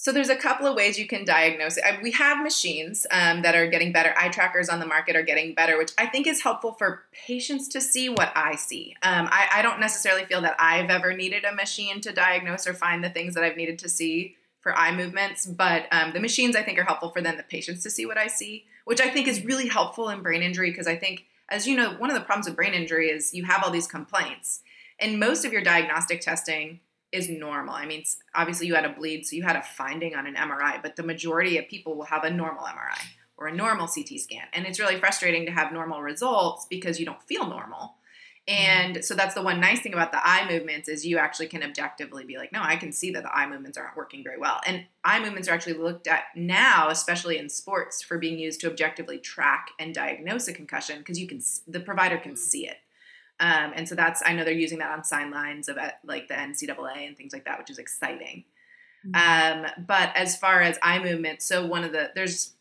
[0.00, 1.84] So there's a couple of ways you can diagnose it.
[2.04, 4.14] We have machines um, that are getting better.
[4.16, 7.66] Eye trackers on the market are getting better, which I think is helpful for patients
[7.70, 8.94] to see what I see.
[9.02, 12.74] Um, I, I don't necessarily feel that I've ever needed a machine to diagnose or
[12.74, 16.54] find the things that I've needed to see for eye movements, but um, the machines
[16.54, 19.10] I think are helpful for then the patients to see what I see, which I
[19.10, 22.14] think is really helpful in brain injury because I think, as you know, one of
[22.14, 24.62] the problems with brain injury is you have all these complaints,
[25.00, 26.78] and most of your diagnostic testing
[27.12, 27.74] is normal.
[27.74, 30.82] I mean, obviously you had a bleed, so you had a finding on an MRI,
[30.82, 32.98] but the majority of people will have a normal MRI
[33.36, 34.44] or a normal CT scan.
[34.52, 37.94] And it's really frustrating to have normal results because you don't feel normal.
[38.48, 41.62] And so that's the one nice thing about the eye movements is you actually can
[41.62, 44.60] objectively be like, no, I can see that the eye movements aren't working very well.
[44.66, 48.70] And eye movements are actually looked at now, especially in sports, for being used to
[48.70, 52.78] objectively track and diagnose a concussion because you can the provider can see it.
[53.40, 56.34] Um, and so that's I know they're using that on sign lines of like the
[56.34, 58.44] NCAA and things like that, which is exciting.
[59.06, 59.64] Mm-hmm.
[59.64, 62.54] Um, but as far as eye movement, so one of the there's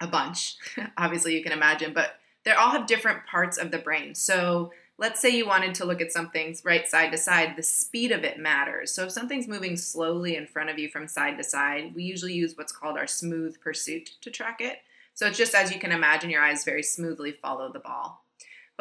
[0.00, 0.56] a bunch,
[0.96, 4.14] obviously you can imagine, but they all have different parts of the brain.
[4.14, 8.12] So let's say you wanted to look at something right side to side, the speed
[8.12, 8.92] of it matters.
[8.92, 12.34] So if something's moving slowly in front of you from side to side, we usually
[12.34, 14.78] use what's called our smooth pursuit to track it.
[15.14, 18.21] So it's just as you can imagine, your eyes very smoothly follow the ball.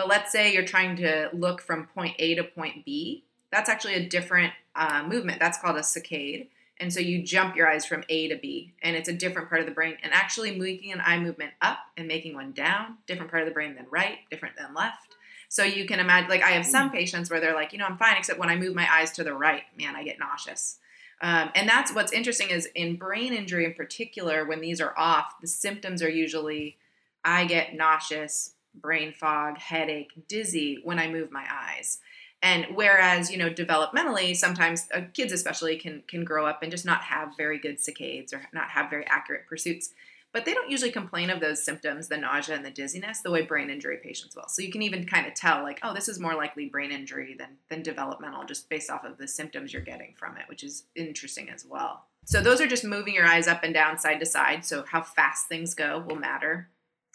[0.01, 3.23] But let's say you're trying to look from point A to point B.
[3.51, 5.39] That's actually a different uh, movement.
[5.39, 6.47] That's called a saccade.
[6.79, 9.61] And so you jump your eyes from A to B, and it's a different part
[9.61, 9.97] of the brain.
[10.01, 13.53] And actually making an eye movement up and making one down, different part of the
[13.53, 15.17] brain than right, different than left.
[15.49, 16.93] So you can imagine, like, I have some mm.
[16.93, 19.23] patients where they're like, you know, I'm fine, except when I move my eyes to
[19.23, 20.79] the right, man, I get nauseous.
[21.21, 25.35] Um, and that's what's interesting is in brain injury in particular, when these are off,
[25.41, 26.77] the symptoms are usually
[27.23, 31.99] I get nauseous, brain fog, headache, dizzy when I move my eyes.
[32.43, 36.85] And whereas, you know, developmentally, sometimes uh, kids especially can can grow up and just
[36.85, 39.93] not have very good saccades or not have very accurate pursuits
[40.33, 43.41] but they don't usually complain of those symptoms, the nausea and the dizziness, the way
[43.41, 44.47] brain injury patients will.
[44.47, 47.35] So you can even kind of tell, like, oh, this is more likely brain injury
[47.37, 50.83] than, than developmental, just based off of the symptoms you're getting from it, which is
[50.95, 52.05] interesting as well.
[52.25, 54.63] So those are just moving your eyes up and down, side to side.
[54.63, 56.69] So how fast things go will matter.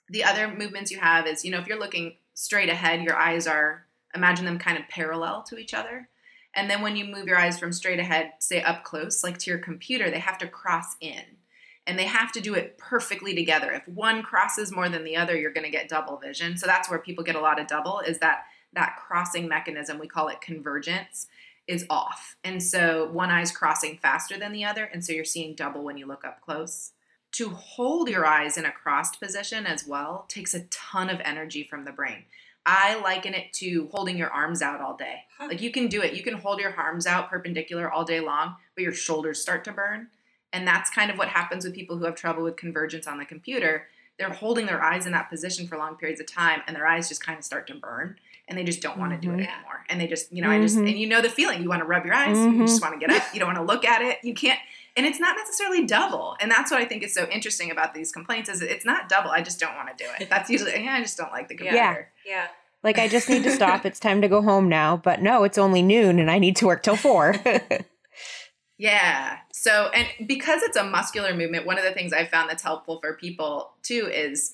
[0.09, 3.47] The other movements you have is, you know, if you're looking straight ahead, your eyes
[3.47, 6.09] are, imagine them kind of parallel to each other.
[6.55, 9.51] And then when you move your eyes from straight ahead, say up close, like to
[9.51, 11.23] your computer, they have to cross in
[11.87, 13.71] and they have to do it perfectly together.
[13.71, 16.57] If one crosses more than the other, you're going to get double vision.
[16.57, 20.09] So that's where people get a lot of double is that that crossing mechanism, we
[20.09, 21.29] call it convergence,
[21.67, 22.37] is off.
[22.45, 25.97] And so one eye's crossing faster than the other, and so you're seeing double when
[25.97, 26.93] you look up close.
[27.37, 31.63] To hold your eyes in a crossed position as well takes a ton of energy
[31.63, 32.25] from the brain.
[32.65, 35.25] I liken it to holding your arms out all day.
[35.37, 35.49] Huh.
[35.49, 36.15] Like you can do it.
[36.15, 39.73] You can hold your arms out perpendicular all day long, but your shoulders start to
[39.73, 40.07] burn.
[40.51, 43.27] And that's kind of what happens with people who have trouble with convergence on the
[43.27, 43.89] computer.
[44.19, 47.11] They're holding their eyes in that position for long periods of time and their eyes
[47.11, 48.17] just kind of start to burn
[48.49, 49.41] and they just don't want to do it mm-hmm.
[49.43, 49.85] anymore.
[49.91, 50.61] And they just, you know, mm-hmm.
[50.61, 50.87] I just, mm-hmm.
[50.87, 51.63] and you know the feeling.
[51.63, 52.61] You want to rub your eyes, mm-hmm.
[52.61, 54.21] you just want to get up, you don't want to look at it.
[54.23, 54.59] You can't,
[54.97, 56.37] and it's not necessarily double.
[56.41, 59.31] And that's what I think is so interesting about these complaints is it's not double.
[59.31, 60.29] I just don't want to do it.
[60.31, 62.13] That's usually, yeah, I just don't like the computer.
[62.25, 62.33] Yeah.
[62.33, 62.47] yeah.
[62.83, 63.85] Like I just need to stop.
[63.87, 64.97] it's time to go home now.
[64.97, 67.35] But no, it's only noon and I need to work till four.
[68.79, 69.39] Yeah.
[69.53, 72.99] So, and because it's a muscular movement, one of the things I found that's helpful
[73.01, 74.53] for people too is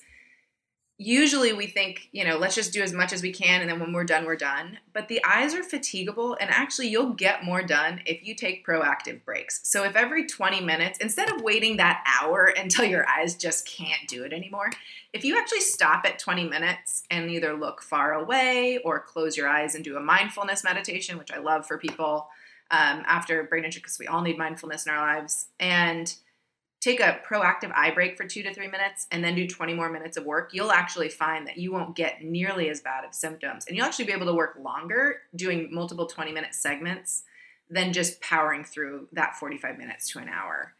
[1.03, 3.79] usually we think, you know, let's just do as much as we can and then
[3.79, 4.77] when we're done, we're done.
[4.93, 9.23] But the eyes are fatigable and actually you'll get more done if you take proactive
[9.25, 9.59] breaks.
[9.63, 14.07] So, if every 20 minutes, instead of waiting that hour until your eyes just can't
[14.07, 14.69] do it anymore,
[15.11, 19.47] if you actually stop at 20 minutes and either look far away or close your
[19.47, 22.29] eyes and do a mindfulness meditation, which I love for people
[22.71, 26.15] um, after brain injury because we all need mindfulness in our lives and
[26.83, 29.89] take a proactive eye break for two to three minutes and then do 20 more
[29.89, 33.65] minutes of work, you'll actually find that you won't get nearly as bad of symptoms.
[33.65, 37.23] And you'll actually be able to work longer doing multiple 20 minute segments
[37.69, 40.73] than just powering through that 45 minutes to an hour,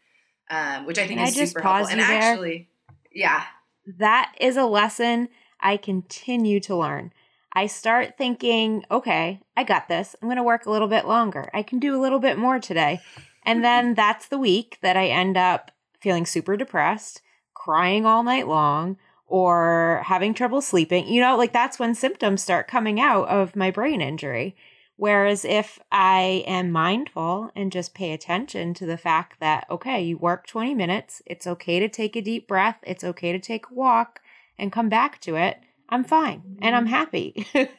[0.50, 1.90] um, which I think is I super helpful.
[1.90, 2.68] And actually,
[3.10, 3.44] yeah.
[3.86, 7.14] That is a lesson I continue to learn.
[7.54, 10.14] I start thinking, okay, I got this.
[10.20, 11.48] I'm going to work a little bit longer.
[11.54, 13.00] I can do a little bit more today.
[13.46, 15.70] And then that's the week that I end up
[16.04, 17.20] feeling super depressed,
[17.54, 21.08] crying all night long, or having trouble sleeping.
[21.08, 24.54] You know, like that's when symptoms start coming out of my brain injury.
[24.96, 30.16] Whereas if I am mindful and just pay attention to the fact that, okay, you
[30.16, 33.74] work 20 minutes, it's okay to take a deep breath, it's okay to take a
[33.74, 34.20] walk
[34.56, 36.94] and come back to it I'm fine and I'm mm-hmm.
[36.94, 37.46] happy.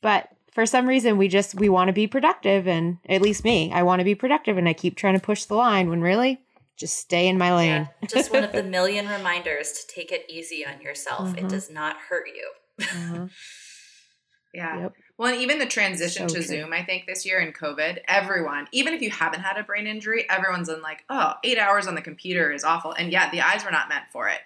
[0.00, 3.72] but for some reason we just we want to be productive and at least me,
[3.72, 6.40] I want to be productive and I keep trying to push the line when really
[6.76, 7.88] just stay in my lane.
[8.00, 11.28] Yeah, just one of the million reminders to take it easy on yourself.
[11.28, 11.46] Mm-hmm.
[11.46, 12.50] It does not hurt you.
[12.80, 13.26] Mm-hmm.
[14.54, 14.80] yeah.
[14.82, 14.94] Yep.
[15.18, 16.56] Well, and even the transition so to true.
[16.56, 19.86] Zoom, I think this year in COVID, everyone, even if you haven't had a brain
[19.86, 22.92] injury, everyone's in like, oh, eight hours on the computer is awful.
[22.92, 24.40] And yeah, the eyes were not meant for it.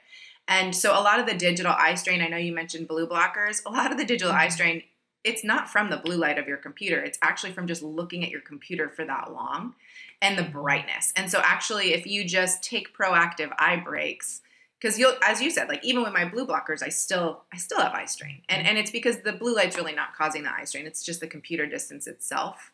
[0.48, 3.64] And so a lot of the digital eye strain, I know you mentioned blue blockers,
[3.64, 4.52] a lot of the digital eye mm-hmm.
[4.52, 4.82] strain,
[5.24, 7.00] it's not from the blue light of your computer.
[7.00, 9.74] It's actually from just looking at your computer for that long
[10.22, 11.12] and the brightness.
[11.16, 14.40] And so actually if you just take proactive eye breaks,
[14.80, 17.80] because you'll as you said like even with my blue blockers i still i still
[17.80, 18.42] have eye strain.
[18.48, 20.86] And and it's because the blue light's really not causing the eye strain.
[20.86, 22.72] It's just the computer distance itself.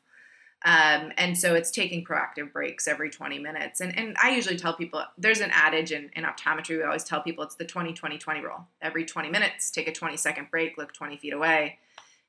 [0.64, 3.80] Um, and so it's taking proactive breaks every 20 minutes.
[3.80, 7.22] And and i usually tell people there's an adage in, in optometry we always tell
[7.22, 8.66] people it's the 20 20 20 rule.
[8.80, 11.78] Every 20 minutes take a 20 second break look 20 feet away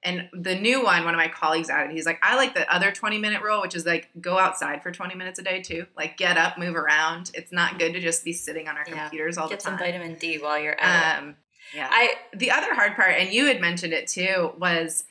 [0.03, 2.91] and the new one, one of my colleagues added, he's like, I like the other
[2.91, 5.85] 20 minute rule, which is like go outside for 20 minutes a day too.
[5.95, 7.31] Like get up, move around.
[7.33, 9.03] It's not good to just be sitting on our Yeah.
[9.03, 9.77] computers all Get the time.
[9.77, 11.23] Get some vitamin D while you're at it.
[11.23, 11.35] Um,
[11.75, 11.87] yeah.
[11.91, 15.05] I the other hard part, and you had mentioned it too, was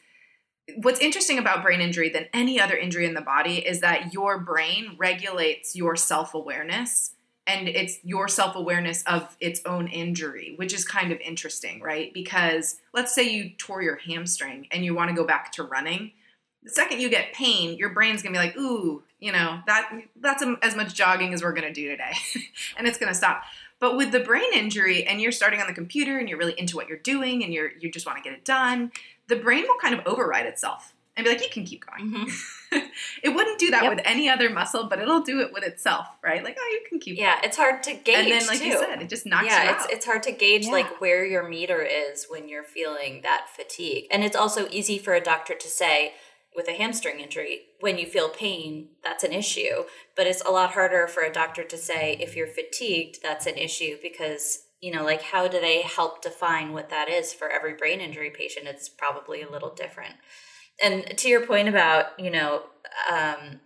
[0.76, 4.38] what's interesting about brain injury than any other injury in the body is that your
[4.38, 7.12] brain regulates your self awareness
[7.46, 12.12] and it's your self awareness of its own injury, which is kind of interesting, right?
[12.14, 16.12] Because let's say you tore your hamstring and you want to go back to running.
[16.62, 20.44] The second you get pain, your brain's gonna be like, "Ooh, you know that that's
[20.62, 22.12] as much jogging as we're gonna do today,"
[22.76, 23.42] and it's gonna stop.
[23.80, 26.76] But with the brain injury, and you're starting on the computer, and you're really into
[26.76, 28.92] what you're doing, and you're you just want to get it done,
[29.26, 32.58] the brain will kind of override itself and be like, "You can keep going." Mhm.
[33.22, 33.96] it wouldn't do that Yep.
[33.96, 36.42] with any other muscle, but it'll do it with itself, right?
[36.42, 37.18] Like, oh, you can keep.
[37.18, 38.66] yeah, it's hard to gauge And then, like too.
[38.66, 39.92] you said, it just knocks you yeah, it's out.
[39.92, 40.72] it's hard to gauge Yeah.
[40.72, 44.06] like where your meter is when you're feeling that fatigue.
[44.10, 46.14] And it's also easy for a doctor to say
[46.54, 49.84] with a hamstring injury, when you feel pain, that's an issue.
[50.14, 53.56] But it's a lot harder for a doctor to say if you're fatigued, that's an
[53.56, 57.72] issue because you know, like how do they help define what that is for every
[57.72, 58.66] brain injury patient?
[58.66, 60.16] It's probably a little different.
[60.82, 62.64] And to your point about, you know,
[63.10, 63.60] um,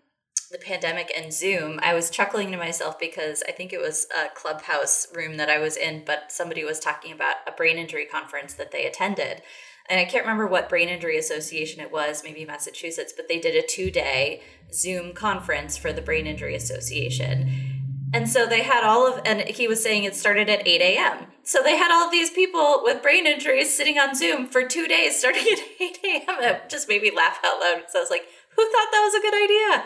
[0.50, 4.28] the pandemic and Zoom, I was chuckling to myself because I think it was a
[4.34, 8.54] clubhouse room that I was in, but somebody was talking about a brain injury conference
[8.54, 9.42] that they attended.
[9.88, 13.54] And I can't remember what brain injury association it was, maybe Massachusetts, but they did
[13.54, 17.75] a two day Zoom conference for the Brain Injury Association.
[18.12, 21.26] And so they had all of, and he was saying it started at 8 a.m.
[21.42, 24.86] So they had all of these people with brain injuries sitting on Zoom for two
[24.86, 26.36] days starting at 8 a.m.
[26.40, 27.84] It just made me laugh out loud.
[27.88, 29.84] So I was like, who thought that was a good idea?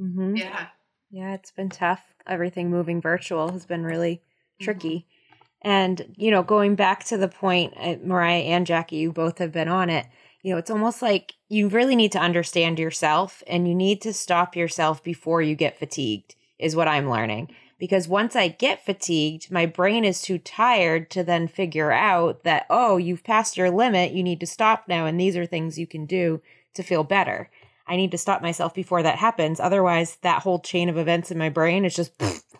[0.00, 0.36] Mm-hmm.
[0.36, 0.66] yeah.
[1.10, 2.02] Yeah, it's been tough.
[2.26, 4.22] Everything moving virtual has been really
[4.60, 5.06] tricky.
[5.62, 9.52] And, you know, going back to the point, uh, Mariah and Jackie, you both have
[9.52, 10.06] been on it.
[10.42, 14.12] You know, it's almost like you really need to understand yourself and you need to
[14.12, 17.54] stop yourself before you get fatigued, is what I'm learning.
[17.78, 22.64] Because once I get fatigued, my brain is too tired to then figure out that,
[22.70, 24.12] oh, you've passed your limit.
[24.12, 25.04] You need to stop now.
[25.04, 26.40] And these are things you can do
[26.74, 27.50] to feel better.
[27.86, 29.60] I need to stop myself before that happens.
[29.60, 32.12] Otherwise, that whole chain of events in my brain is just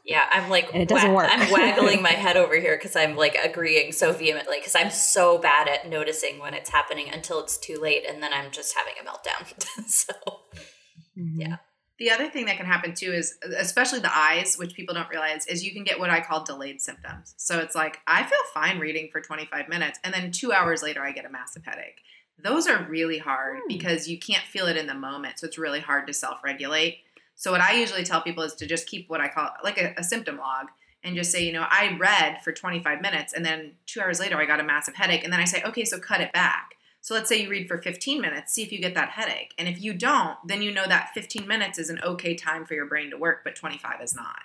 [0.05, 1.29] Yeah, I'm like, And it doesn't work.
[1.31, 5.39] I'm waggling my head over here because I'm like agreeing so vehemently because I'm so
[5.39, 8.95] bad at noticing when it's happening until it's too late, and then I'm just having
[9.01, 9.89] a meltdown.
[9.89, 10.13] so
[11.19, 11.41] mm-hmm.
[11.41, 11.57] Yeah.
[11.99, 15.47] The other thing that can happen too is, especially the eyes, which people don't realize,
[15.47, 17.35] is you can get what I call delayed symptoms.
[17.39, 21.03] So it's like, I feel fine reading for 25 minutes, and then two hours later,
[21.03, 22.03] I get a massive headache.
[22.43, 23.69] Those are really hard Hmm.
[23.69, 25.39] because you can't feel it in the moment.
[25.39, 26.99] So it's really hard to self regulate.
[27.35, 29.95] So what I usually tell people is to just keep what I call like a,
[29.97, 30.67] a symptom log
[31.03, 34.37] and just say, you know, I read for 25 minutes, and then two hours later,
[34.37, 35.25] I got a massive headache.
[35.25, 36.76] And then I say, okay, so cut it back.
[37.07, 39.55] So let's say you read for 15 minutes, see if you get that headache.
[39.59, 42.75] And if you don't, then you know that 15 minutes is an okay time for
[42.75, 44.41] your brain to work, but 25 is not.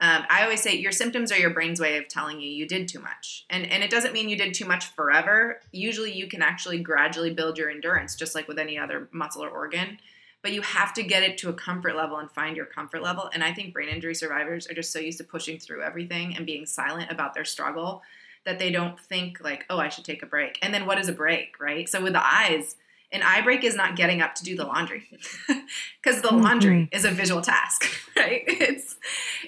[0.00, 2.88] Um, I always say your symptoms are your brain's way of telling you you did
[2.88, 3.44] too much.
[3.50, 5.60] And, and it doesn't mean you did too much forever.
[5.70, 9.50] Usually you can actually gradually build your endurance, just like with any other muscle or
[9.50, 9.98] organ.
[10.40, 13.28] But you have to get it to a comfort level and find your comfort level.
[13.34, 16.46] And I think brain injury survivors are just so used to pushing through everything and
[16.46, 18.02] being silent about their struggle
[18.44, 20.58] that they don't think like, oh, I should take a break.
[20.62, 21.88] And then what is a break, right?
[21.88, 22.76] So with the eyes,
[23.12, 25.06] an eye break is not getting up to do the laundry
[26.02, 26.40] because the mm-hmm.
[26.42, 27.84] laundry is a visual task,
[28.16, 28.42] right?
[28.46, 28.96] It's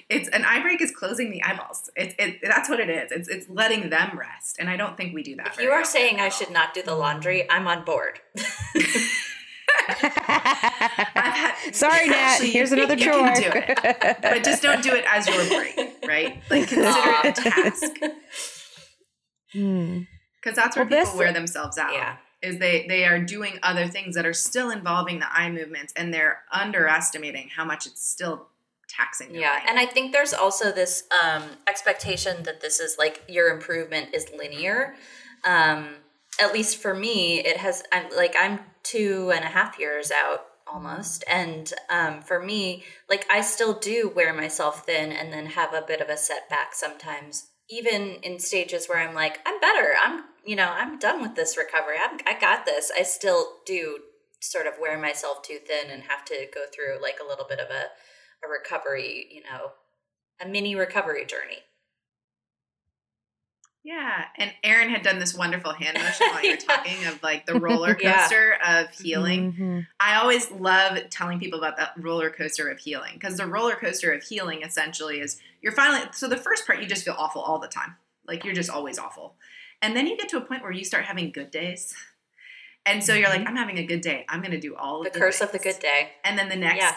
[0.09, 1.89] it's an eye break is closing the eyeballs.
[1.95, 3.11] It's it, that's what it is.
[3.11, 5.55] It's it's letting them rest, and I don't think we do that.
[5.55, 8.19] if you are saying I should not do the laundry, I'm on board.
[9.87, 12.37] Had, Sorry, Nat.
[12.41, 13.27] Here's you- another you chore.
[13.27, 16.41] can do it, but just don't do it as your break, right?
[16.49, 17.91] Like consider it a task.
[19.51, 21.93] Because that's where Well, people this- wear themselves out.
[21.93, 22.17] yeah.
[22.41, 26.13] is they they are doing other things that are still involving the eye movements and
[26.13, 28.47] they're underestimating how much it's still
[28.87, 29.65] taxing Yeah, brain.
[29.69, 34.27] and I think there's also this um, expectation that this is like your improvement is
[34.37, 34.95] linear.
[35.43, 35.95] Um,
[36.41, 37.81] at least for me, it has.
[37.91, 43.25] I'm like I'm two and a half years out almost, and um, for me, like
[43.31, 47.47] I still do wear myself thin and then have a bit of a setback sometimes.
[47.69, 49.93] Even in stages where I'm like, I'm better.
[50.03, 51.95] I'm, you know, I'm done with this recovery.
[52.01, 52.91] I'm, I got this.
[52.95, 53.99] I still do
[54.39, 57.59] sort of wear myself too thin and have to go through like a little bit
[57.59, 57.85] of a
[58.43, 59.71] a recovery, you know,
[60.41, 61.59] a mini recovery journey.
[63.85, 67.45] Yeah, and Erin had done this wonderful hand motion while you were talking of like
[67.45, 68.23] the roller Yeah.
[68.23, 69.53] coaster of healing.
[69.53, 69.87] Mhm.
[69.99, 74.11] I always love telling people about that roller coaster of healing because the roller coaster
[74.11, 77.59] of healing essentially is you're finally so the first part you just feel awful all
[77.59, 77.95] the time.
[78.27, 79.35] Like you're just always awful.
[79.83, 81.93] And then you get to a point where you start having good days.
[82.87, 84.25] And so you're like, I'm having a good day.
[84.29, 86.09] I'm going to do all The of the curse of the good day.
[86.23, 86.95] And then the next Yeah.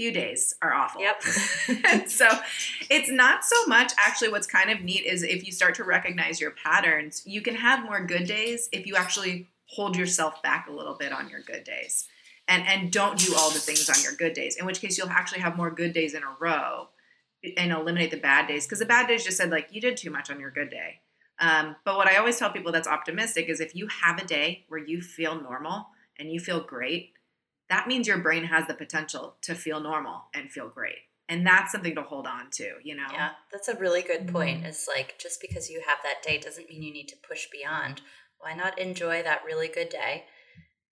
[0.00, 1.02] Few days are awful.
[1.02, 2.08] Yep.
[2.08, 2.26] so
[2.88, 6.40] it's not so much actually what's kind of neat is if you start to recognize
[6.40, 10.72] your patterns, you can have more good days if you actually hold yourself back a
[10.72, 12.08] little bit on your good days.
[12.48, 14.56] And and don't do all the things on your good days.
[14.56, 16.88] In which case you'll actually have more good days in a row
[17.58, 20.10] and eliminate the bad days because the bad days just said like you did too
[20.10, 21.00] much on your good day.
[21.40, 24.64] Um, but what I always tell people that's optimistic is if you have a day
[24.68, 25.88] where you feel normal
[26.18, 27.12] and you feel great,
[27.70, 30.98] that means your brain has the potential to feel normal and feel great.
[31.28, 33.06] And that's something to hold on to, you know?
[33.12, 34.32] Yeah, that's a really good mm-hmm.
[34.32, 34.66] point.
[34.66, 38.02] Is like just because you have that day doesn't mean you need to push beyond.
[38.38, 40.24] Why not enjoy that really good day?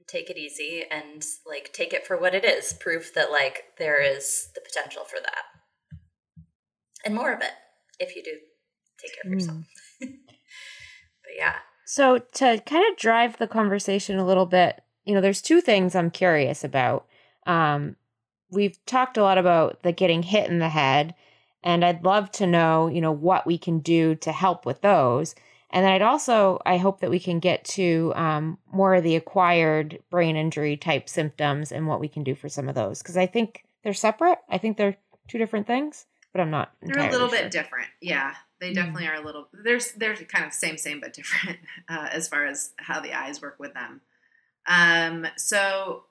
[0.07, 2.73] Take it easy and like take it for what it is.
[2.73, 5.99] Proof that like there is the potential for that.
[7.05, 7.53] And more of it
[7.99, 8.31] if you do
[9.03, 9.57] take care of yourself.
[10.01, 10.05] Hmm.
[11.25, 11.57] but yeah.
[11.85, 15.95] So to kind of drive the conversation a little bit, you know, there's two things
[15.95, 17.07] I'm curious about.
[17.47, 17.97] Um,
[18.51, 21.15] we've talked a lot about the getting hit in the head,
[21.63, 25.35] and I'd love to know, you know, what we can do to help with those.
[25.71, 29.17] And then I'd also, I hope that we can get to um, more of the
[29.17, 33.17] acquired brain injury type symptoms and what we can do for some of those because
[33.17, 34.39] I think they're separate.
[34.51, 34.97] I think they're
[35.27, 36.73] two different things, but I'm not.
[36.83, 37.39] They're a little sure.
[37.39, 37.89] bit different.
[38.01, 38.35] Yeah.
[38.61, 38.75] They Mhm.
[38.75, 42.45] definitely are a little there's they're kind of same same but different uh, as far
[42.45, 44.01] as how the eyes work with them.
[44.67, 46.05] Um so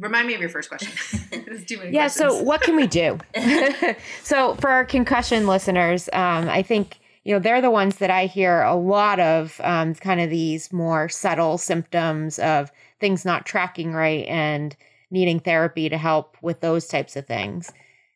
[0.00, 0.92] remind me of your first question.
[1.46, 2.08] There's too many Yeah.
[2.08, 3.18] So what can we do?
[4.22, 8.26] so for our concussion listeners, um, I think you know they're the ones that I
[8.26, 12.70] hear a lot of um, kind of these more subtle symptoms of
[13.00, 14.76] things not tracking right and
[15.10, 17.72] needing therapy to help with those types of things.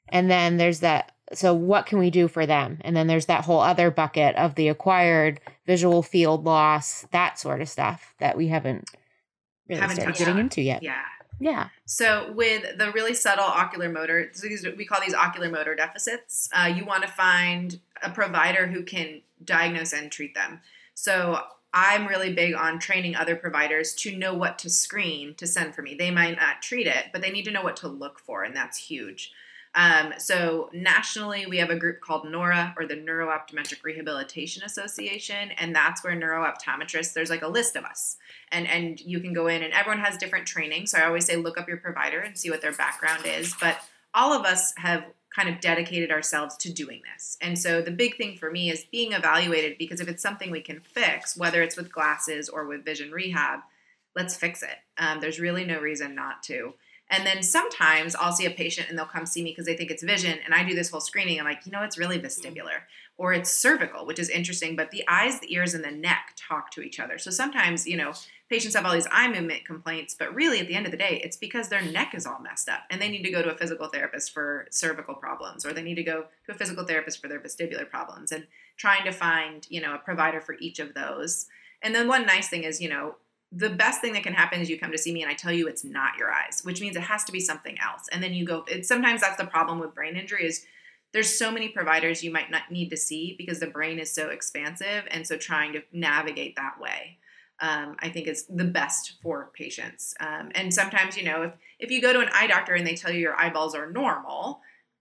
[0.08, 1.12] And then there's that.
[1.32, 2.78] So what can we do for them?
[2.80, 7.60] And then there's that whole other bucket of the acquired visual field loss, that sort
[7.60, 8.90] of stuff that we haven't
[9.68, 10.40] really Haven't started getting on.
[10.40, 10.82] into yet.
[10.82, 11.02] yeah.
[11.42, 11.68] Yeah.
[11.86, 16.50] So with the really subtle ocular motor, so these, we call these ocular motor deficits.
[16.52, 20.60] Uh, you want to find a provider who can diagnose and treat them.
[20.92, 21.40] So
[21.72, 25.80] I'm really big on training other providers to know what to screen to send for
[25.80, 25.94] me.
[25.94, 28.54] They might not treat it, but they need to know what to look for, and
[28.54, 29.32] that's huge.
[29.74, 35.74] Um, so nationally, we have a group called NORA, or the Neurooptometric Rehabilitation Association, and
[35.74, 37.12] that's where neurooptometrists.
[37.12, 38.16] There's like a list of us,
[38.50, 40.86] and and you can go in, and everyone has different training.
[40.86, 43.54] So I always say look up your provider and see what their background is.
[43.60, 43.78] But
[44.12, 45.04] all of us have
[45.34, 48.84] kind of dedicated ourselves to doing this, and so the big thing for me is
[48.90, 52.84] being evaluated because if it's something we can fix, whether it's with glasses or with
[52.84, 53.60] vision rehab,
[54.16, 54.78] let's fix it.
[54.98, 56.74] Um, there's really no reason not to.
[57.10, 59.90] And then sometimes I'll see a patient and they'll come see me because they think
[59.90, 60.38] it's vision.
[60.44, 61.38] And I do this whole screening.
[61.38, 62.82] I'm like, you know, it's really vestibular
[63.18, 64.76] or it's cervical, which is interesting.
[64.76, 67.18] But the eyes, the ears, and the neck talk to each other.
[67.18, 68.12] So sometimes, you know,
[68.48, 71.20] patients have all these eye movement complaints, but really at the end of the day,
[71.22, 73.56] it's because their neck is all messed up and they need to go to a
[73.56, 77.28] physical therapist for cervical problems or they need to go to a physical therapist for
[77.28, 78.46] their vestibular problems and
[78.76, 81.46] trying to find, you know, a provider for each of those.
[81.82, 83.16] And then one nice thing is, you know,
[83.52, 85.52] the best thing that can happen is you come to see me and I tell
[85.52, 88.08] you it's not your eyes, which means it has to be something else.
[88.12, 90.64] And then you go, it, sometimes that's the problem with brain injury is
[91.12, 94.28] there's so many providers you might not need to see because the brain is so
[94.28, 95.04] expansive.
[95.10, 97.18] And so trying to navigate that way,
[97.60, 100.14] um, I think is the best for patients.
[100.20, 102.94] Um, and sometimes, you know, if, if you go to an eye doctor and they
[102.94, 104.60] tell you your eyeballs are normal,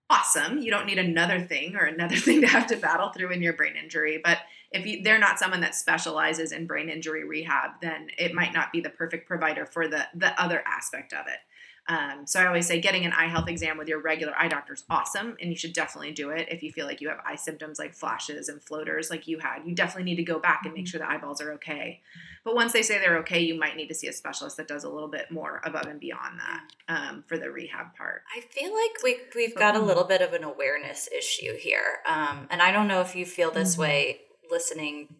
[0.10, 0.58] awesome.
[0.58, 3.54] You don't need another thing or another thing to have to battle through in your
[3.54, 4.20] brain injury.
[4.24, 4.39] But
[4.72, 8.72] if you, they're not someone that specializes in brain injury rehab, then it might not
[8.72, 11.40] be the perfect provider for the the other aspect of it.
[11.88, 14.74] Um, so I always say getting an eye health exam with your regular eye doctor
[14.74, 17.36] is awesome, and you should definitely do it if you feel like you have eye
[17.36, 19.64] symptoms like flashes and floaters like you had.
[19.66, 22.02] You definitely need to go back and make sure the eyeballs are okay.
[22.46, 24.84] But once they say they're okay, you might need to see a specialist that does
[24.84, 28.22] a little bit more above and beyond that um, for the rehab part.
[28.38, 32.46] I feel like we we've got a little bit of an awareness issue here, um,
[32.52, 33.80] and I don't know if you feel this Mhm.
[33.80, 35.16] way listening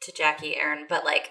[0.00, 1.30] to Jackie, Erin, but like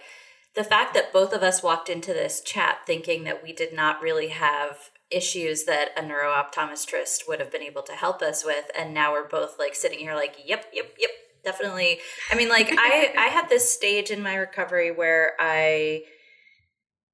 [0.55, 4.01] the fact that both of us walked into this chat thinking that we did not
[4.01, 8.93] really have issues that a neurooptometrist would have been able to help us with, and
[8.93, 11.11] now we're both like sitting here like, yep, yep, yep,
[11.43, 11.99] definitely.
[12.31, 16.03] I mean, like I I had this stage in my recovery where I.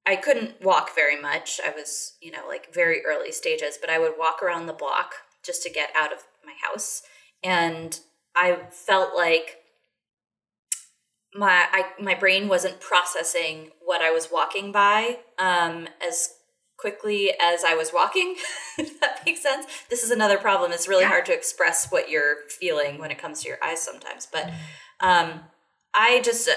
[0.08, 1.58] I couldn't walk very much.
[1.66, 5.16] I was, you know, like very early stages, but I would walk around the block
[5.44, 7.02] just to get out of my house.
[7.42, 7.98] And
[8.36, 9.56] I felt like
[11.36, 16.34] my I, my brain wasn't processing what I was walking by um, as
[16.78, 18.36] quickly as I was walking.
[18.78, 19.66] if that makes sense.
[19.88, 20.72] This is another problem.
[20.72, 21.08] It's really Yeah.
[21.08, 24.26] hard to express what you're feeling when it comes to your eyes sometimes.
[24.30, 24.50] But
[25.00, 25.40] um,
[25.94, 26.52] I just uh,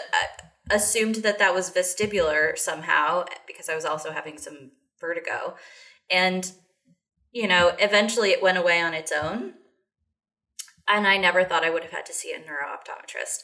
[0.69, 5.55] assumed that that was vestibular somehow because I was also having some vertigo,
[6.09, 6.51] and
[7.31, 9.53] you know, eventually it went away on its own.
[10.87, 13.43] And I never thought I would have had to see a neurooptometrist.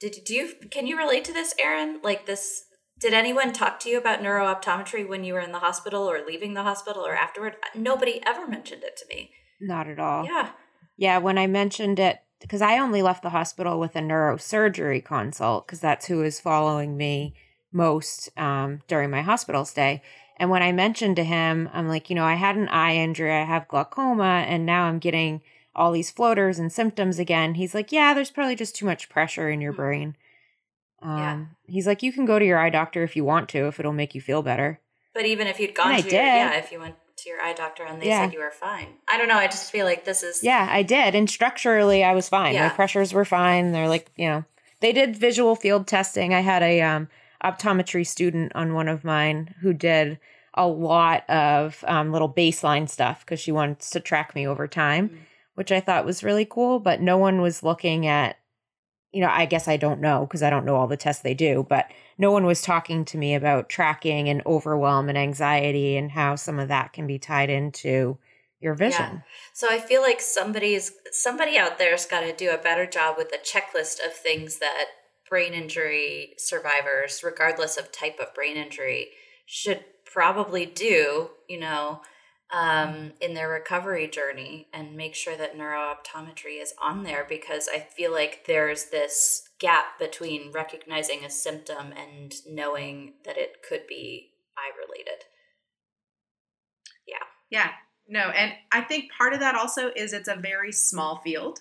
[0.00, 2.00] Did do you can you relate to this, Erin?
[2.02, 2.64] Like this
[3.00, 6.52] did anyone talk to you about neurooptometry when you were in the hospital or leaving
[6.52, 7.56] the hospital or afterward?
[7.74, 9.30] Nobody ever mentioned it to me.
[9.60, 10.24] Not at all.
[10.24, 10.50] Yeah.
[10.98, 15.66] Yeah, when I mentioned it, because I only left the hospital with a neurosurgery consult,
[15.66, 17.34] because that's who was following me
[17.72, 20.02] most um, during my hospital stay.
[20.36, 23.32] And when I mentioned to him, I'm like, you know, I had an eye injury,
[23.32, 25.40] I have glaucoma, and now I'm getting
[25.74, 27.54] all these floaters and symptoms again.
[27.54, 29.76] He's like, yeah, there's probably just too much pressure in your Mhm.
[29.76, 30.16] brain.
[31.02, 31.38] Um, Yeah.
[31.66, 33.92] He's like, you can go to your eye doctor if you want to, if it'll
[33.92, 34.80] make you feel better.
[35.14, 36.26] But even if you'd gone And I to your, did.
[36.26, 38.24] yeah, if you went to your eye doctor and they Yeah.
[38.24, 38.94] said you were fine.
[39.08, 39.36] I don't know.
[39.38, 41.14] I just feel like this is Yeah, I did.
[41.14, 42.54] And structurally, I was fine.
[42.54, 42.68] Yeah.
[42.68, 43.72] My pressures were fine.
[43.72, 44.44] They're like, you know,
[44.80, 46.32] they did visual field testing.
[46.34, 47.08] I had a um,
[47.44, 50.18] optometry student on one of mine who did
[50.54, 55.08] a lot of um, little baseline stuff because she wants to track me over time,
[55.10, 55.18] Mhm.
[55.60, 56.80] Which I thought was really cool.
[56.80, 58.38] But no one was looking at,
[59.12, 61.34] you know, I guess I don't know because I don't know all the tests they
[61.34, 66.12] do, but no one was talking to me about tracking and overwhelm and anxiety and
[66.12, 68.16] how some of that can be tied into
[68.58, 69.22] your vision.
[69.52, 73.30] So I feel like somebody's somebody out there's got to do a better job with
[73.34, 74.86] a checklist of things that
[75.28, 79.08] brain injury survivors, regardless of type of brain injury,
[79.44, 81.28] should probably do.
[81.50, 82.00] You know,
[82.52, 87.78] um, in their recovery journey, and make sure that neurooptometry is on there because I
[87.78, 94.30] feel like there's this gap between recognizing a symptom and knowing that it could be
[94.56, 95.26] eye related.
[97.06, 97.70] Yeah, Yeah.
[98.08, 101.60] no, and I think part of that also is it's a very small field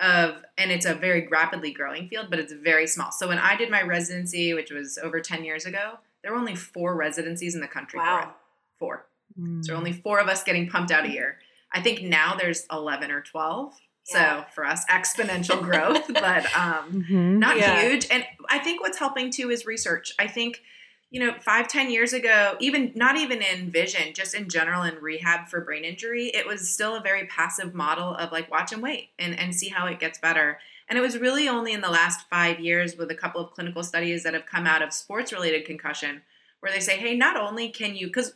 [0.00, 3.10] of, and it's a very rapidly growing field, but it's very small.
[3.10, 6.54] So when I did my residency, which was over 10 years ago, there were only
[6.54, 7.98] four residencies in the country.
[7.98, 8.34] Wow.
[8.78, 9.06] Four.
[9.38, 9.64] Mm.
[9.64, 11.38] So only four of us getting pumped out a year.
[11.72, 13.72] I think now there's 11 or 12.
[14.10, 14.40] Yeah.
[14.40, 17.38] So for us, exponential growth, but um, Mhm.
[17.38, 17.80] not Yeah.
[17.82, 18.06] huge.
[18.10, 20.12] And I think what's helping too is research.
[20.18, 20.62] I think,
[21.10, 24.94] you know, five, ten years ago, even not even in vision, just in general in
[24.96, 28.82] rehab for brain injury, it was still a very passive model of like watch and
[28.82, 30.58] wait and, and see how it gets better.
[30.88, 33.82] And it was really only in the last five years with a couple of clinical
[33.82, 36.22] studies that have come out of sports related concussion
[36.60, 38.32] where they say, hey, not only can you, because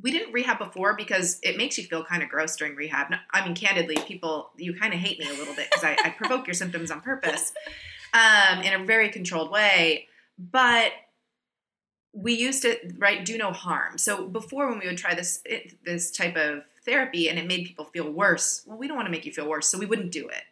[0.00, 3.14] we didn't rehab before because it makes you feel kind of gross during rehab.
[3.32, 6.10] I mean, candidly, people, you kind of hate me a little bit because I, I
[6.10, 7.52] provoke your symptoms on purpose
[8.12, 10.08] um, in a very controlled way.
[10.38, 10.92] But
[12.12, 13.98] we used to right do no harm.
[13.98, 17.66] So before, when we would try this it, this type of therapy and it made
[17.66, 20.12] people feel worse, well, we don't want to make you feel worse, so we wouldn't
[20.12, 20.42] do it.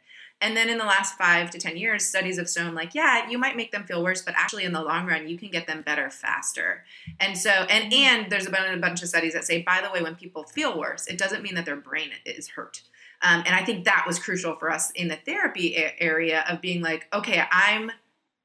[0.42, 3.38] And then in the last five to 10 years, studies have shown like, yeah, you
[3.38, 5.82] might make them feel worse, but actually in the long run, you can get them
[5.82, 6.84] better faster.
[7.20, 10.02] And so, and, and there's been a bunch of studies that say, by the way,
[10.02, 12.82] when people feel worse, it doesn't mean that their brain is hurt.
[13.22, 16.82] Um, and I think that was crucial for us in the therapy area of being
[16.82, 17.92] like, okay, I'm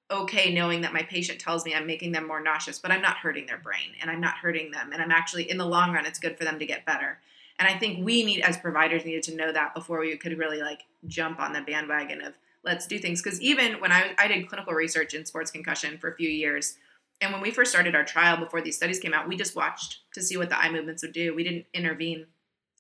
[0.10, 3.18] okay knowing that my patient tells me I'm making them more nauseous, but I'm not
[3.18, 4.92] hurting their brain and I'm not hurting them.
[4.94, 7.20] And I'm actually, in the long run, it's good for them to get better.
[7.60, 10.62] And I think we need, as providers, needed to know that before we could really
[10.62, 13.22] like jump on the bandwagon of let's do things.
[13.22, 16.78] Because even when I, I did clinical research in sports concussion for a few years,
[17.20, 20.02] and when we first started our trial before these studies came out, we just watched
[20.14, 21.34] to see what the eye movements would do.
[21.34, 22.28] We didn't intervene.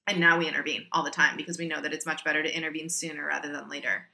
[0.05, 2.55] And now we intervene all the time because we know that it's much better to
[2.55, 4.07] intervene sooner rather than later.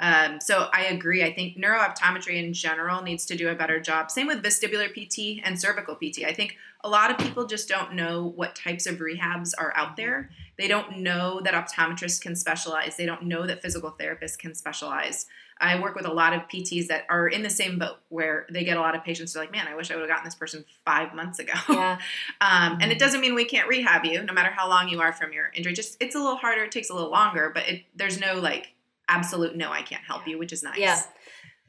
[0.00, 1.24] Um, so I agree.
[1.24, 4.10] I think neurooptometry in general needs to do a better job.
[4.10, 6.24] Same with vestibular PT and cervical PT.
[6.24, 9.96] I think a lot of people just don't know what types of rehabs are out
[9.96, 10.30] there.
[10.56, 12.96] They don't know that optometrists can specialize.
[12.96, 15.26] They don't know that physical therapists can specialize.
[15.60, 18.62] I work with a lot of PTs that are in the same boat where they
[18.62, 20.24] get a lot of patients who are like, man, I wish I would have gotten
[20.24, 21.54] this person five months ago.
[21.68, 21.98] Yeah.
[22.40, 25.12] Um, and it doesn't mean we can't rehab you, no matter how long you are
[25.12, 25.72] from your injury.
[25.72, 28.74] Just it's a little harder, it takes a little longer, but it, there's no like
[29.08, 30.78] absolute no, I can't help you, which is nice.
[30.78, 31.02] Yeah.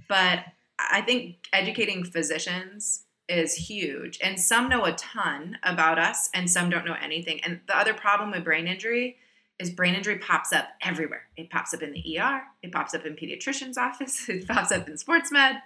[0.07, 0.43] But
[0.77, 6.69] I think educating physicians is huge, and some know a ton about us, and some
[6.69, 7.39] don't know anything.
[7.43, 9.17] And the other problem with brain injury
[9.59, 11.23] is brain injury pops up everywhere.
[11.37, 14.87] It pops up in the ER, it pops up in pediatrician's office, it pops up
[14.89, 15.57] in sports med.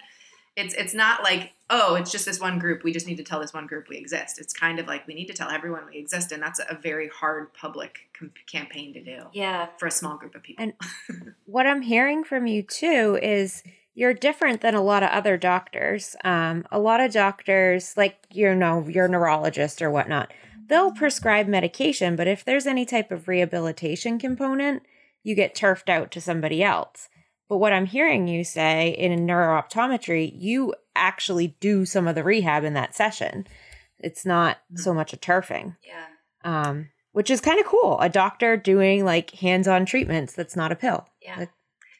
[0.56, 2.84] It's it's not like oh it's just this one group.
[2.84, 4.38] We just need to tell this one group we exist.
[4.38, 7.08] It's kind of like we need to tell everyone we exist, and that's a very
[7.08, 7.98] hard public
[8.46, 9.66] campaign to do Yeah.
[9.78, 10.62] for a small group of people.
[10.62, 15.36] And- What I'm hearing from you too is you're different than a lot of other
[15.36, 16.16] doctors.
[16.24, 20.32] Um, a lot of doctors, like you know, your neurologist or whatnot,
[20.68, 24.82] they'll prescribe medication, but if there's any type of rehabilitation component,
[25.22, 27.08] you get turfed out to somebody else.
[27.48, 32.64] But what I'm hearing you say in neurooptometry, you actually do some of the rehab
[32.64, 33.46] in that session.
[33.98, 35.76] It's not so much a turfing.
[35.86, 36.06] Yeah.
[36.42, 37.98] Um, which is kind of cool.
[38.00, 41.06] A doctor doing like hands-on treatments that's not a pill.
[41.22, 41.40] Yeah.
[41.40, 41.50] Like,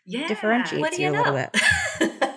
[0.06, 0.28] Yeah.
[0.28, 1.50] differentiates you, you a little bit.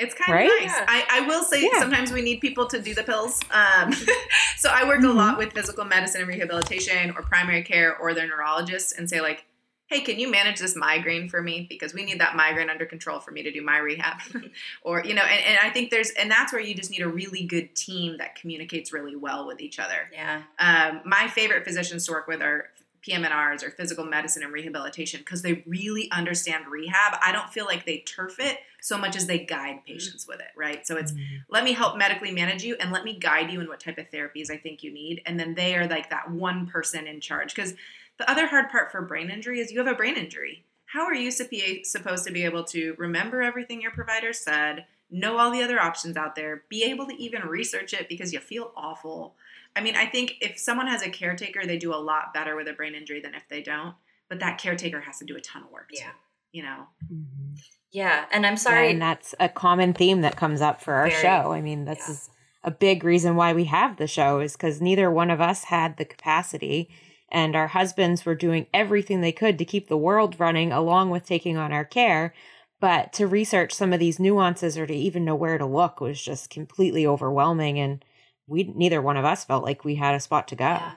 [0.00, 0.44] It's kind Right?
[0.48, 0.70] of nice.
[0.70, 0.84] Yeah.
[0.86, 1.80] I, I will say Yeah.
[1.80, 3.40] sometimes we need people to do the pills.
[3.50, 3.92] Um,
[4.56, 5.10] so I work Mhm.
[5.10, 9.20] a lot with physical medicine and rehabilitation or primary care or their neurologists and say
[9.20, 9.44] like,
[9.86, 11.66] hey, can you manage this migraine for me?
[11.68, 14.18] Because we need that migraine under control for me to do my rehab.
[14.82, 17.08] or, you know, and, and I think there's, and that's where you just need a
[17.08, 20.10] really good team that communicates really well with each other.
[20.12, 20.42] Yeah.
[20.60, 22.68] Um, my favorite physicians to work with are
[23.08, 27.18] PM&Rs or physical medicine and rehabilitation because they really understand rehab.
[27.22, 29.92] I don't feel like they turf it so much as they guide mm-hmm.
[29.94, 30.86] patients with it, right?
[30.86, 31.36] So it's mm-hmm.
[31.48, 34.10] let me help medically manage you and let me guide you in what type of
[34.10, 35.22] therapies I think you need.
[35.24, 37.54] And then they are like that one person in charge.
[37.54, 37.74] Because
[38.18, 40.64] the other hard part for brain injury is you have a brain injury.
[40.86, 45.50] How are you supposed to be able to remember everything your provider said, know all
[45.50, 49.34] the other options out there, be able to even research it because you feel awful?
[49.78, 52.66] I mean, I think if someone has a caretaker, they do a lot better with
[52.66, 53.94] a brain injury than if they don't.
[54.28, 55.90] But that caretaker has to do a ton of work.
[55.92, 56.06] Yeah.
[56.06, 56.10] Too,
[56.52, 56.86] you know.
[57.12, 57.58] Mhm.
[57.92, 58.24] Yeah.
[58.32, 58.90] And I'm Yeah, sorry.
[58.90, 61.22] and that's a common theme that comes up for our Very.
[61.22, 61.52] show.
[61.52, 62.12] I mean, this Yeah.
[62.12, 62.30] is
[62.64, 65.96] a big reason why we have the show is because neither one of us had
[65.96, 66.90] the capacity,
[67.30, 71.24] and our husbands were doing everything they could to keep the world running along with
[71.24, 72.34] taking on our care.
[72.80, 76.20] But to research some of these nuances or to even know where to look was
[76.20, 78.04] just completely overwhelming, and
[78.48, 80.64] we neither one of us felt like we had a spot to go.
[80.64, 80.92] Yeah.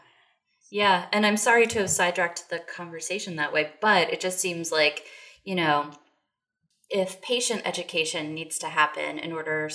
[0.74, 4.72] Yeah, and I'm sorry to have sidetracked the conversation that way, but it just seems
[4.72, 5.04] like,
[5.44, 5.92] you know,
[6.90, 9.70] if patient education needs to happen in order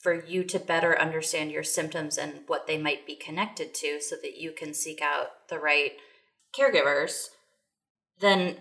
[0.00, 4.16] for you to better understand your symptoms and what they might be connected to so
[4.22, 5.92] that you can seek out the right
[6.58, 7.28] caregivers,
[8.18, 8.56] then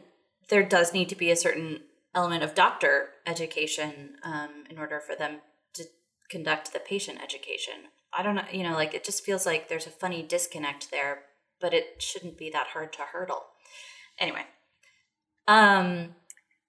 [0.49, 1.79] there does need to be a certain
[2.13, 5.37] element of doctor education um, in order for them
[5.73, 5.85] to
[6.29, 7.75] conduct the patient education.
[8.13, 11.23] I don't know, you know, like it just feels like there's a funny disconnect there,
[11.59, 13.45] but it shouldn't be that hard to hurdle.
[14.17, 14.45] Anyway,
[15.47, 16.15] um,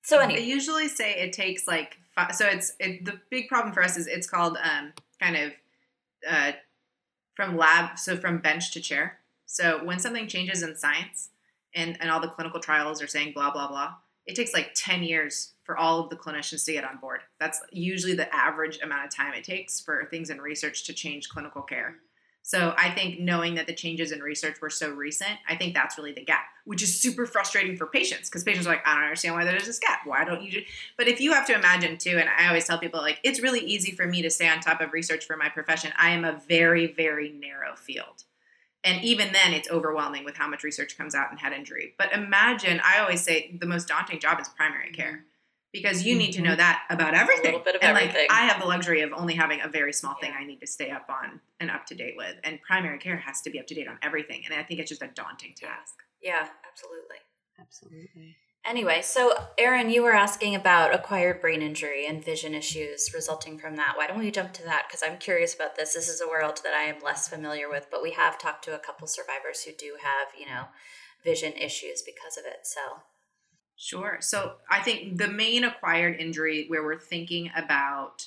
[0.03, 3.74] so They anyway, usually say it takes like five, so it's it, the big problem
[3.74, 5.53] for us is it's called um kind of
[6.28, 6.53] uh
[7.34, 9.18] from lab so from bench to chair.
[9.47, 11.30] So when something changes in science
[11.74, 13.95] and and all the clinical trials are saying blah blah blah,
[14.31, 17.22] it takes like 10 years for all of the clinicians to get on board.
[17.41, 21.28] That's usually the average amount of time it takes for things in research to change
[21.28, 21.97] clinical care.
[22.43, 25.99] So I think knowing that the changes in research were so recent, I think that's
[25.99, 29.05] really the gap, which is super frustrating for patients because patients are like, I don't
[29.05, 30.01] understand why there's this gap.
[30.05, 30.61] Why don't you do?
[30.97, 33.61] But if you have to imagine too, and I always tell people like, it's really
[33.61, 35.93] easy for me to stay on top of research for my profession.
[35.99, 38.24] I am a very, very narrow field.
[38.83, 41.95] And even then, it's overwhelming with how much research comes out in head injury.
[41.99, 44.95] But imagine, I always say the most daunting job is primary mm-hmm.
[44.95, 45.24] care
[45.72, 46.51] because you need to mm-hmm.
[46.51, 47.55] know that about everything.
[47.55, 48.26] A little bit of and everything.
[48.28, 50.66] like I have the luxury of only having a very small thing I need to
[50.66, 52.37] stay up on and up to date with.
[52.43, 54.43] And primary care has to be up to date on everything.
[54.45, 55.97] And I think it's just a daunting task.
[56.22, 57.16] yeah, absolutely.
[57.61, 58.37] Absolutely.
[58.64, 63.76] Anyway, so Erin, you were asking about acquired brain injury and vision issues resulting from
[63.76, 63.94] that.
[63.96, 64.84] Why don't we jump to that?
[64.86, 65.94] Because I'm curious about this.
[65.94, 68.74] This is a world that I am less familiar with, but we have talked to
[68.74, 70.66] a couple survivors who do have, you know,
[71.24, 72.61] vision issues because of it.
[72.64, 72.80] So,
[73.82, 74.18] Sure.
[74.20, 78.26] So I think the main acquired injury where we're thinking about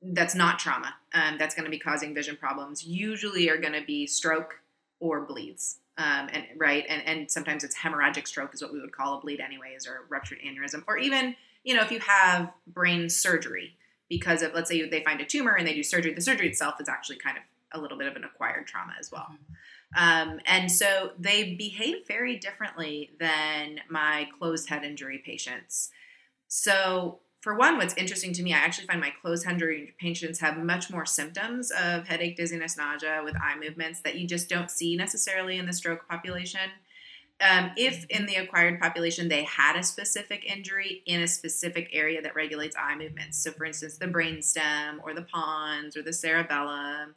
[0.00, 3.84] that's not trauma, um, that's going to be causing vision problems, usually are going to
[3.84, 4.62] be stroke
[4.98, 5.80] or bleeds.
[5.98, 9.20] Um, and right, and and sometimes it's hemorrhagic stroke is what we would call a
[9.20, 11.34] bleed, anyways, or ruptured aneurysm, or even
[11.64, 13.76] you know if you have brain surgery
[14.08, 16.80] because of let's say they find a tumor and they do surgery, the surgery itself
[16.80, 17.42] is actually kind of
[17.72, 19.28] a little bit of an acquired trauma as well.
[19.96, 25.90] Um, and so they behave very differently than my closed head injury patients.
[26.48, 30.58] So, for one, what's interesting to me, I actually find my head injury patients have
[30.58, 34.96] much more symptoms of headache, dizziness, nausea with eye movements that you just don't see
[34.96, 36.68] necessarily in the stroke population.
[37.40, 42.20] Um, if in the acquired population they had a specific injury in a specific area
[42.20, 47.14] that regulates eye movements, so for instance, the brainstem or the pons or the cerebellum,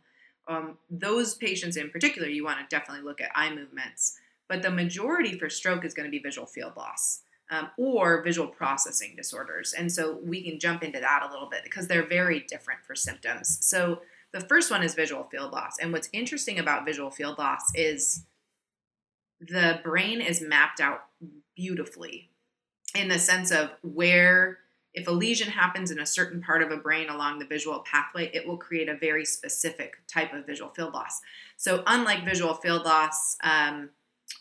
[0.47, 4.15] um, those patients in particular, you want to definitely look at eye movements.
[4.47, 8.47] But the majority for stroke is going to be visual field loss um, or visual
[8.47, 9.73] processing disorders.
[9.73, 12.95] And so we can jump into that a little bit because they're very different for
[12.95, 13.57] symptoms.
[13.61, 15.77] So the first one is visual field loss.
[15.81, 18.23] And what's interesting about visual field loss is
[19.39, 21.05] the brain is mapped out
[21.55, 22.29] beautifully
[22.95, 24.59] in the sense of where
[24.93, 28.29] if a lesion happens in a certain part of a brain along the visual pathway,
[28.33, 31.21] it will create a very specific type of visual field loss.
[31.57, 33.91] So, unlike visual field loss, um,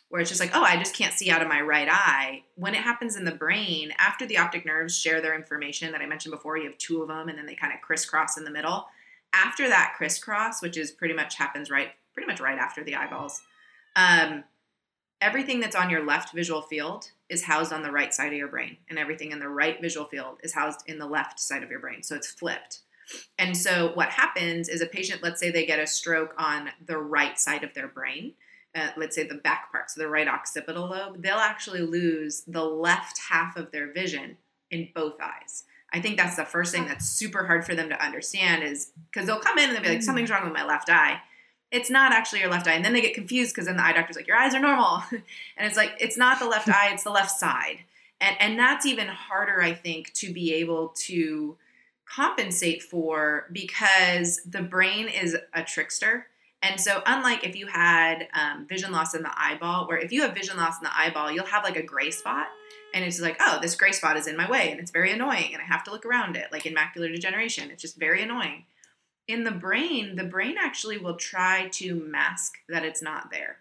[0.09, 2.75] where it's just like, oh, I just can't see out of my right eye, when
[2.75, 6.33] it happens in the brain, after the optic nerves share their information that I mentioned
[6.33, 8.87] before, you have two of them and then they kind of crisscross in the middle.
[9.35, 13.43] After that crisscross, which is pretty much happens right, pretty much right after the eyeballs,
[13.97, 14.45] um,
[15.21, 18.49] everything that's on your left visual field is housed on the right side of your
[18.49, 21.71] brain, and everything in the right visual field is housed in the left side of
[21.71, 22.03] your brain.
[22.03, 22.81] So it's flipped.
[23.39, 26.99] And so what happens is a patient, let's say they get a stroke on the
[26.99, 28.35] right side of their brain,
[28.75, 32.65] uh, let's say the back part, so the right occipital lobe, they'll actually lose the
[32.65, 34.37] left half of their vision
[34.71, 35.65] in both eyes.
[35.93, 39.27] I think that's the first thing that's super hard for them to understand is because
[39.27, 41.21] they'll come in and they'll be like, something's wrong with my left eye
[41.71, 42.73] it's not actually your left eye.
[42.73, 45.03] And then they get confused because then the eye doctor's like, your eyes are normal.
[45.11, 45.23] and
[45.59, 47.81] it's like, it's not the left eye, it's the left side.
[48.21, 51.57] And, and that's even harder, I think, to be able to
[52.07, 56.27] compensate for because the brain is a trickster.
[56.63, 60.23] And so, unlike if you had um, vision loss in the eyeball, where if you
[60.23, 62.47] have vision loss in the eyeball, you'll have like a gray spot.
[62.95, 65.51] And it's like, oh, this gray spot is in my way and it's very annoying
[65.53, 67.71] and I have to look around it, like in macular degeneration.
[67.71, 68.65] It's just very annoying
[69.29, 73.59] in the brain, the brain actually will try to mask that it's not there.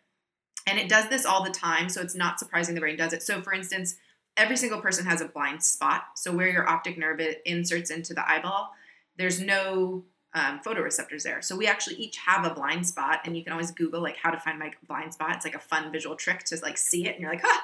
[0.66, 3.22] And it does this all the time, so it's not surprising the brain does it.
[3.22, 3.96] So, for instance,
[4.38, 6.06] every single person has a blind spot.
[6.16, 8.72] So, where your optic nerve inserts into the eyeball,
[9.18, 10.04] there's no
[10.34, 11.42] um, photoreceptors there.
[11.42, 14.30] So we actually each have a blind spot, and you can always Google like how
[14.30, 15.36] to find my blind spot.
[15.36, 17.62] It's like a fun visual trick to like see it, and you're like, huh.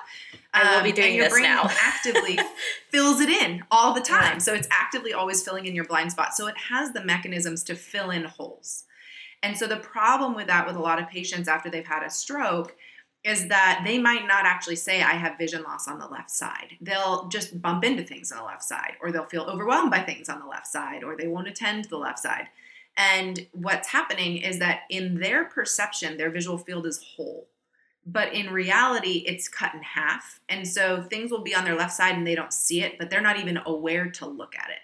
[0.53, 1.69] I will be um, doing and your this brain now.
[1.81, 2.39] actively
[2.89, 4.39] fills it in all the time.
[4.39, 6.35] So it's actively always filling in your blind spot.
[6.35, 8.85] So it has the mechanisms to fill in holes.
[9.41, 12.09] And so the problem with that with a lot of patients after they've had a
[12.09, 12.75] stroke
[13.23, 16.77] is that they might not actually say I have vision loss on the left side.
[16.81, 20.27] They'll just bump into things on the left side, or they'll feel overwhelmed by things
[20.27, 22.47] on the left side, or they won't attend the left side.
[22.97, 27.47] And what's happening is that in their perception, their visual field is whole.
[28.05, 30.41] But in reality, it's cut in half.
[30.49, 33.09] And so things will be on their left side and they don't see it, but
[33.09, 34.79] they're not even aware to look at it.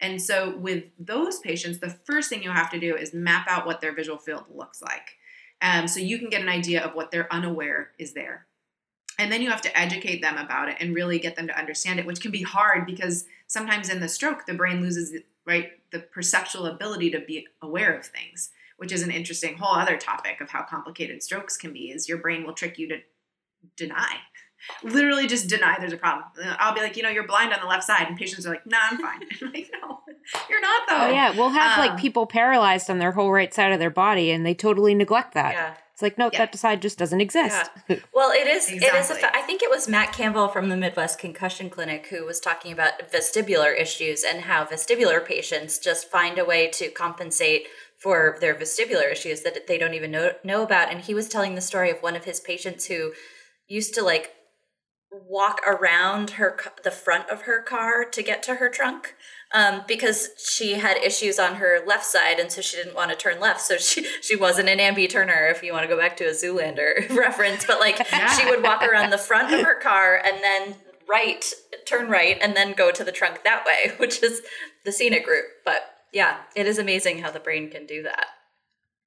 [0.00, 3.66] And so with those patients, the first thing you have to do is map out
[3.66, 5.17] what their visual field looks like.
[5.60, 8.46] Um, so you can get an idea of what they're unaware is there.
[9.18, 11.98] And then you have to educate them about it and really get them to understand
[11.98, 15.98] it, which can be hard because sometimes in the stroke, the brain loses right the
[15.98, 20.48] perceptual ability to be aware of things which is an interesting whole other topic of
[20.48, 22.98] how complicated strokes can be is your brain will trick you to
[23.76, 24.16] deny
[24.82, 26.24] literally just deny there's a problem
[26.58, 28.66] i'll be like you know you're blind on the left side and patients are like
[28.66, 30.00] nah i'm fine I'm like no
[30.50, 33.52] you're not though oh yeah we'll have um, like people paralyzed on their whole right
[33.52, 36.46] side of their body and they totally neglect that yeah it's like no, yeah.
[36.46, 37.72] that side just doesn't exist.
[37.88, 37.96] Yeah.
[38.14, 38.70] Well, it is.
[38.70, 38.98] Exactly.
[38.98, 39.10] It is.
[39.10, 42.38] A fa- I think it was Matt Campbell from the Midwest Concussion Clinic who was
[42.38, 48.36] talking about vestibular issues and how vestibular patients just find a way to compensate for
[48.40, 50.92] their vestibular issues that they don't even know know about.
[50.92, 53.12] And he was telling the story of one of his patients who
[53.66, 54.32] used to like
[55.10, 59.14] walk around her the front of her car to get to her trunk
[59.54, 63.16] um, because she had issues on her left side and so she didn't want to
[63.16, 66.16] turn left so she she wasn't an ambi turner if you want to go back
[66.16, 68.30] to a zoolander reference but like yeah.
[68.38, 70.74] she would walk around the front of her car and then
[71.08, 71.52] right
[71.86, 74.42] turn right and then go to the trunk that way which is
[74.84, 78.26] the scenic route but yeah it is amazing how the brain can do that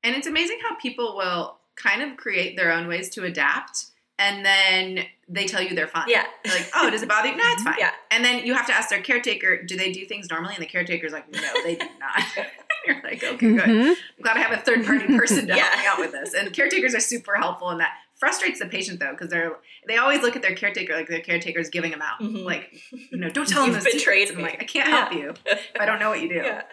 [0.03, 3.90] and it's amazing how people will kind of create their own ways to adapt
[4.21, 6.07] and then they tell you they're fine.
[6.07, 6.25] Yeah.
[6.43, 7.35] They're like, oh, does it bother you?
[7.35, 7.75] No, it's fine.
[7.79, 7.91] Yeah.
[8.11, 10.53] And then you have to ask their caretaker, do they do things normally?
[10.53, 12.23] And the caretaker's like, no, they do not.
[12.85, 13.59] You're like, okay, good.
[13.61, 13.89] Mm-hmm.
[13.89, 15.63] I'm glad I have a third party person to yeah.
[15.63, 16.33] help me out with this.
[16.35, 17.93] And caretakers are super helpful in that.
[18.13, 19.57] Frustrates the patient though, because they're
[19.87, 22.19] they always look at their caretaker like their caretaker's giving them out.
[22.19, 22.45] Mm-hmm.
[22.45, 24.35] Like, you know, don't tell them You've betrayed me.
[24.35, 24.99] I'm like, I can't yeah.
[24.99, 26.35] help you if I don't know what you do.
[26.45, 26.63] Yeah.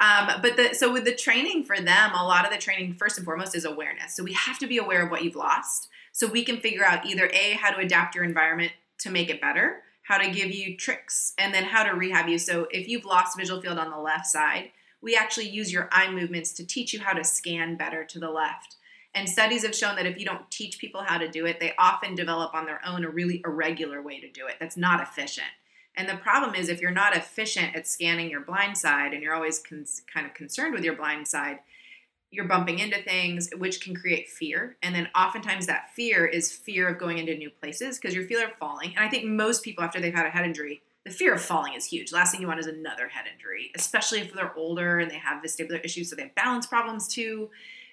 [0.00, 3.16] Um, but the, so with the training for them, a lot of the training first
[3.16, 4.16] and foremost is awareness.
[4.16, 7.04] So we have to be aware of what you've lost so we can figure out
[7.04, 10.76] either A, how to adapt your environment to make it better, how to give you
[10.76, 12.38] tricks, and then how to rehab you.
[12.38, 14.70] So if you've lost visual field on the left side,
[15.02, 18.30] we actually use your eye movements to teach you how to scan better to the
[18.30, 18.76] left.
[19.12, 21.74] And studies have shown that if you don't teach people how to do it, they
[21.78, 25.48] often develop on their own a really irregular way to do it that's not efficient.
[25.96, 29.34] And the problem is, if you're not efficient at scanning your blind side and you're
[29.34, 31.58] always kind of concerned with your blind side,
[32.34, 34.76] you're bumping into things, which can create fear.
[34.82, 38.44] And then oftentimes that fear is fear of going into new places because you're fear
[38.44, 38.94] of falling.
[38.96, 41.74] And I think most people, after they've had a head injury, the fear of falling
[41.74, 42.12] is huge.
[42.12, 45.42] Last thing you want is another head injury, especially if they're older and they have
[45.42, 47.50] vestibular issues, so they have balance problems too.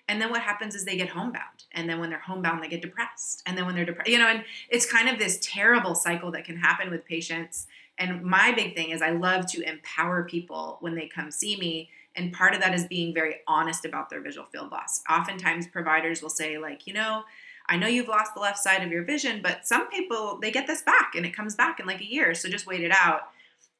[0.07, 1.65] And then what happens is they get homebound.
[1.73, 3.43] And then when they're homebound, they get depressed.
[3.45, 6.43] And then when they're depressed, you know, and it's kind of this terrible cycle that
[6.43, 7.67] can happen with patients
[8.01, 11.89] And my big thing is I love to empower people when they come see me.
[12.15, 15.01] And part of that is being very honest about their visual field loss.
[15.09, 17.23] Oftentimes, providers will say, like, you know,
[17.67, 20.67] I know you've lost the left side of your vision, but some people, they get
[20.67, 22.33] this back and it comes back in like a year.
[22.33, 23.21] So just wait it out.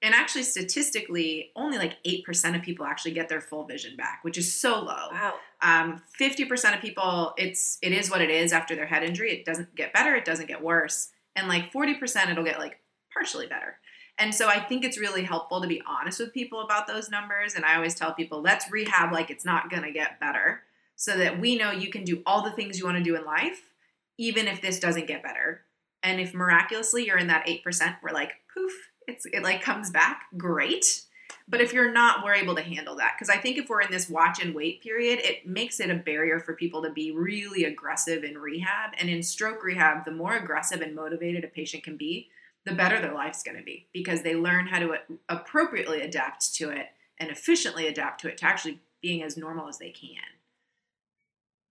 [0.04, 4.38] And actually, statistically, only like 8% of people actually get their full vision back, which
[4.38, 5.10] is so low.
[5.12, 5.34] Wow.
[5.62, 9.32] Um, 50% of people, it's it is what it is after their head injury.
[9.32, 11.10] It doesn't get better, it doesn't get worse.
[11.36, 12.80] And like 40%, it'll get like
[13.14, 13.78] partially better.
[14.22, 17.56] And so I think it's really helpful to be honest with people about those numbers.
[17.56, 20.62] And I always tell people, let's rehab like it's not going to get better
[20.96, 23.26] so that we know you can do all the things you want to do in
[23.26, 23.72] life,
[24.20, 25.62] even if this doesn't get better.
[26.04, 28.72] And if miraculously you're in that 8%, we're like, poof,
[29.08, 31.02] it's, it like comes back, great.
[31.48, 33.14] But if you're not, we're able to handle that.
[33.18, 35.96] Because I think if we're in this watch and wait period, it makes it a
[35.96, 38.92] barrier for people to be really aggressive in rehab.
[39.00, 42.30] And in stroke rehab, the more aggressive and motivated a patient can be,
[42.66, 44.96] the better their life's going to be because they learn how to
[45.28, 46.88] appropriately adapt to it
[47.20, 50.22] and efficiently adapt to it to actually being as normal as they can.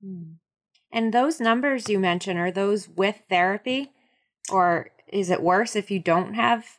[0.03, 0.33] Hmm.
[0.93, 3.93] And those numbers you mentioned, are those with therapy?
[4.51, 6.79] Or is it worse if you don't have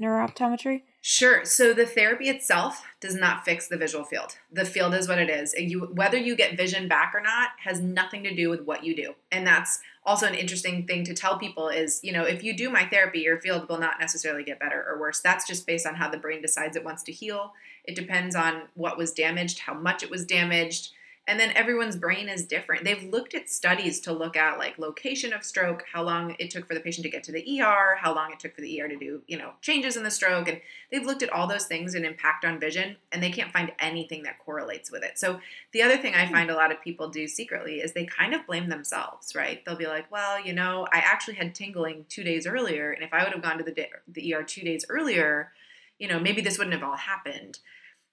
[0.00, 0.82] neurooptometry?
[1.06, 1.44] Sure.
[1.44, 4.38] So the therapy itself does not fix the visual field.
[4.50, 5.52] The field is what it is.
[5.52, 8.96] You whether you get vision back or not has nothing to do with what you
[8.96, 9.14] do.
[9.30, 12.70] And that's also an interesting thing to tell people is, you know, if you do
[12.70, 15.20] my therapy, your field will not necessarily get better or worse.
[15.20, 17.52] That's just based on how the brain decides it wants to heal.
[17.84, 20.92] It depends on what was damaged, how much it was damaged,
[21.26, 22.84] and then everyone's brain is different.
[22.84, 26.66] They've looked at studies to look at like location of stroke, how long it took
[26.66, 28.88] for the patient to get to the ER, how long it took for the ER
[28.88, 30.48] to do, you know, changes in the stroke.
[30.48, 30.60] And
[30.92, 34.24] they've looked at all those things and impact on vision, and they can't find anything
[34.24, 35.18] that correlates with it.
[35.18, 35.40] So
[35.72, 38.46] the other thing I find a lot of people do secretly is they kind of
[38.46, 39.64] blame themselves, right?
[39.64, 43.14] They'll be like, well, you know, I actually had tingling two days earlier, and if
[43.14, 43.74] I would have gone to the,
[44.08, 45.52] the ER two days earlier,
[45.98, 47.60] you know, maybe this wouldn't have all happened.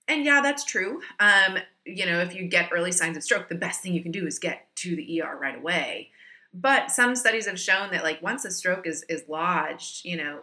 [0.08, 1.02] And yeah, that's true.
[1.20, 4.12] Um, you know, if you get early signs of stroke, the best thing you can
[4.12, 6.10] do is get to the ER right away.
[6.54, 10.41] But some studies have shown that like once a stroke is is lodged, you know,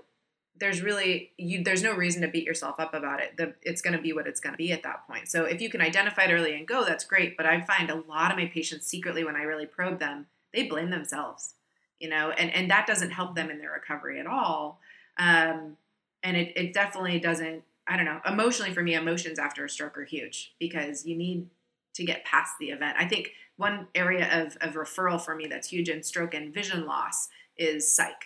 [0.58, 3.36] there's really you there's no reason to beat yourself up about it.
[3.36, 5.28] The, it's going to be what it's going to be at that point.
[5.28, 7.36] So if you can identify it early and go, that's great.
[7.36, 10.64] But I find a lot of my patients secretly when I really probe them, they
[10.64, 11.54] blame themselves,
[12.00, 14.80] you know, and and that doesn't help them in their recovery at all.
[15.18, 15.76] Um,
[16.22, 19.96] and it, it definitely doesn't I don't know, emotionally for me, emotions after a stroke
[19.96, 21.48] are huge because you need
[21.94, 22.96] to get past the event.
[22.98, 26.86] I think one area of, of referral for me that's huge in stroke and vision
[26.86, 28.24] loss is psych.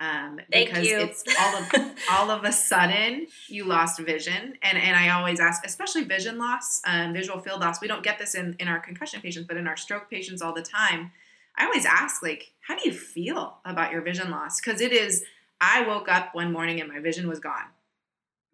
[0.00, 0.98] Um, because you.
[0.98, 5.64] it's all of all of a sudden you lost vision, and and I always ask,
[5.64, 7.80] especially vision loss, um, visual field loss.
[7.80, 10.54] We don't get this in in our concussion patients, but in our stroke patients all
[10.54, 11.12] the time.
[11.56, 14.60] I always ask, like, how do you feel about your vision loss?
[14.60, 15.24] Because it is.
[15.60, 17.66] I woke up one morning and my vision was gone.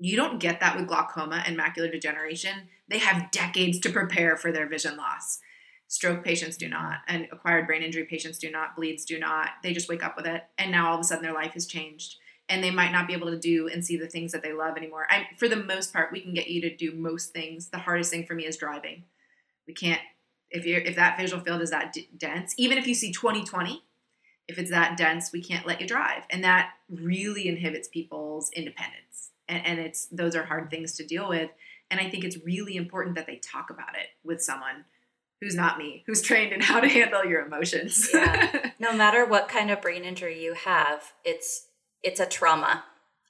[0.01, 2.69] You don't get that with glaucoma and macular degeneration.
[2.87, 5.41] They have decades to prepare for their vision loss.
[5.89, 9.51] Stroke patients do not, and acquired brain injury patients do not, bleeds do not.
[9.63, 11.67] They just wake up with it, and now all of a sudden their life has
[11.67, 12.17] changed,
[12.49, 14.77] and they might not be able to do and see the things that they love
[14.77, 15.07] anymore.
[15.11, 17.69] I, for the most part, we can get you to do most things.
[17.69, 19.05] The hardest thing for me is driving.
[19.67, 20.01] We can't
[20.51, 22.55] if you if that visual field is that d- dense.
[22.59, 23.81] Even if you see 20/20,
[24.47, 29.28] if it's that dense, we can't let you drive, and that really inhibits people's independence
[29.49, 31.51] and, and it's those are hard things to deal with.
[31.91, 34.85] And i think it's really important that they talk about it with someone
[35.41, 38.11] who's not me who's trained in how to handle your emotions.
[38.13, 38.71] Yeah.
[38.79, 41.67] no matter what kind of brain injury you have it's
[42.03, 42.85] it's a trauma.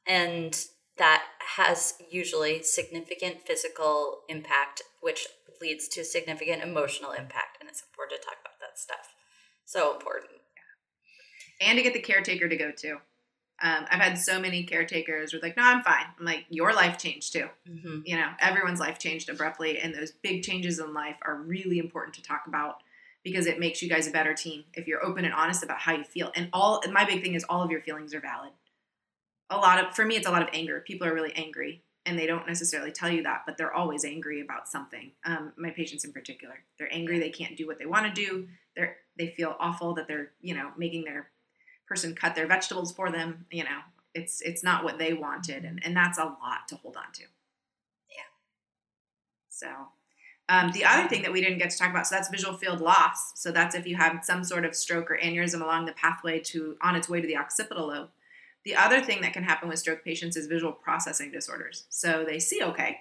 [0.06, 0.58] And
[0.96, 1.24] that
[1.56, 5.28] has usually significant physical impact which
[5.60, 7.58] leads to significant emotional impact.
[7.60, 9.14] And it's important to talk about that stuff.
[9.64, 10.32] So important.
[11.60, 12.98] And to get the caretaker to go too
[13.60, 16.04] um, I've had so many caretakers were like, no, I'm fine.
[16.18, 17.48] I'm like, your life changed too.
[17.68, 18.00] Mm-hmm.
[18.04, 19.78] You know, everyone's life changed abruptly.
[19.80, 22.76] And those big changes in life are really important to talk about
[23.24, 25.92] because it makes you guys a better team if you're open and honest about how
[25.92, 26.30] you feel.
[26.36, 28.50] And all my big thing is all of your feelings are valid.
[29.50, 30.80] A lot of, for me, it's a lot of anger.
[30.86, 34.40] People are really angry and they don't necessarily tell you that, but they're always angry
[34.40, 35.10] about something.
[35.24, 38.46] Um, my patients in particular, they're angry they can't do what they want to do.
[38.76, 41.30] They're, they feel awful that they're, you know, making their
[41.88, 43.80] person cut their vegetables for them you know
[44.14, 47.22] it's it's not what they wanted and, and that's a lot to hold on to.
[48.10, 48.28] Yeah.
[49.48, 49.68] So
[50.48, 52.80] um, the other thing that we didn't get to talk about so that's visual field
[52.80, 53.40] loss.
[53.40, 56.76] So that's if you have some sort of stroke or aneurysm along the pathway to
[56.82, 58.10] on its way to the occipital lobe.
[58.64, 61.86] The other thing that can happen with stroke patients is visual processing disorders.
[61.88, 62.98] So they see okay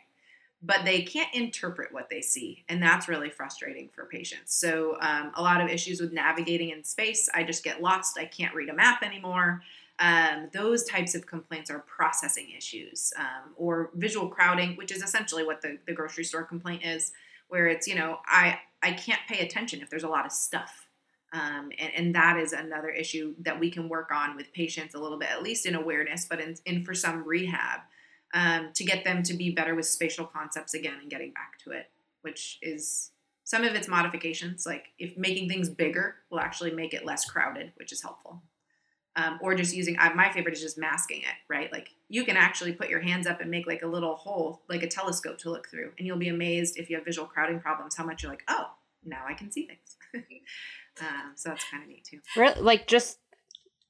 [0.67, 2.65] but they can't interpret what they see.
[2.67, 4.53] And that's really frustrating for patients.
[4.53, 7.29] So, um, a lot of issues with navigating in space.
[7.33, 8.19] I just get lost.
[8.19, 9.63] I can't read a map anymore.
[9.99, 15.45] Um, those types of complaints are processing issues um, or visual crowding, which is essentially
[15.45, 17.13] what the, the grocery store complaint is,
[17.47, 20.89] where it's, you know, I, I can't pay attention if there's a lot of stuff.
[21.31, 24.99] Um, and, and that is another issue that we can work on with patients a
[24.99, 27.79] little bit, at least in awareness, but in, in for some rehab
[28.33, 31.71] um, to get them to be better with spatial concepts again and getting back to
[31.71, 31.89] it,
[32.21, 33.11] which is
[33.43, 34.65] some of its modifications.
[34.65, 38.41] Like if making things bigger will actually make it less crowded, which is helpful.
[39.15, 41.71] Um, or just using my favorite is just masking it, right?
[41.71, 44.83] Like you can actually put your hands up and make like a little hole, like
[44.83, 47.95] a telescope to look through, and you'll be amazed if you have visual crowding problems
[47.95, 48.67] how much you're like, oh,
[49.03, 49.97] now I can see things.
[51.01, 52.19] um, so that's kind of neat too.
[52.35, 52.61] Really?
[52.61, 53.17] Like just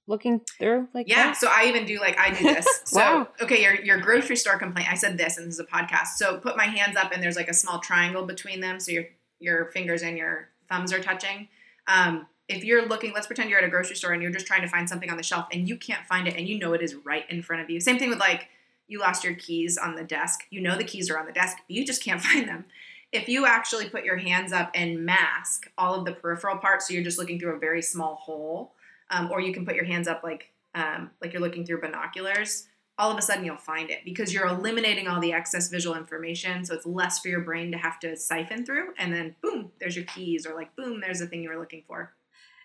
[0.07, 1.37] looking through like yeah that?
[1.37, 2.65] so i even do like i do this.
[2.85, 3.27] So Wow.
[3.41, 6.15] okay your, your grocery store complaint i said this and this is a podcast.
[6.15, 9.03] So put my hands up and there's like a small triangle between them so your
[9.39, 11.47] your fingers and your thumbs are touching.
[11.87, 14.61] Um, if you're looking let's pretend you're at a grocery store and you're just trying
[14.61, 16.81] to find something on the shelf and you can't find it and you know it
[16.81, 17.79] is right in front of you.
[17.81, 18.47] Same thing with like
[18.87, 20.41] you lost your keys on the desk.
[20.49, 22.63] You know the keys are on the desk but you just can't find them.
[23.11, 26.93] If you actually put your hands up and mask all of the peripheral parts so
[26.93, 28.73] you're just looking through a very small hole
[29.09, 32.67] um, or you can put your hands up like um, like you're looking through binoculars
[32.97, 36.65] all of a sudden you'll find it because you're eliminating all the excess visual information.
[36.65, 38.93] So it's less for your brain to have to siphon through.
[38.97, 41.83] And then boom there's your keys or like boom there's the thing you were looking
[41.87, 42.13] for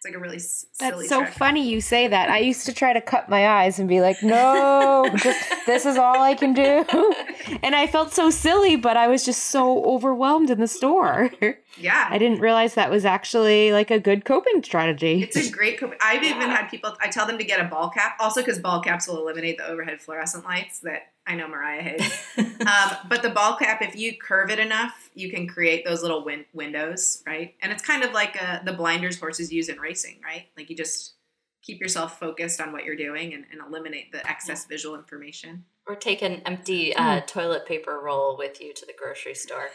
[0.04, 1.32] it's like a really s- That's so trick.
[1.34, 2.28] funny you say that.
[2.28, 5.96] I used to try to cut my eyes and be like, no, just, this is
[5.96, 6.84] all I can do.
[7.62, 11.30] And I felt so silly, but I was just so overwhelmed in the store.
[11.76, 15.22] yeah I didn't realize that was actually like a good coping strategy.
[15.22, 15.78] It's a great.
[15.78, 16.96] Co- I've even had people.
[17.00, 19.66] I tell them to get a ball cap, also because ball caps will eliminate the
[19.66, 22.26] overhead fluorescent lights that I know Mariah hates.
[22.38, 26.24] um, but the ball cap, if you curve it enough, you can create those little
[26.24, 27.54] win- windows, right?
[27.62, 30.46] And it's kind of like uh, the blinders horses use in racing, right?
[30.56, 31.14] Like you just
[31.62, 35.64] keep yourself focused on what you're doing and, and eliminate the excess visual information.
[35.86, 39.68] Or take an empty uh, toilet paper roll with you to the grocery store.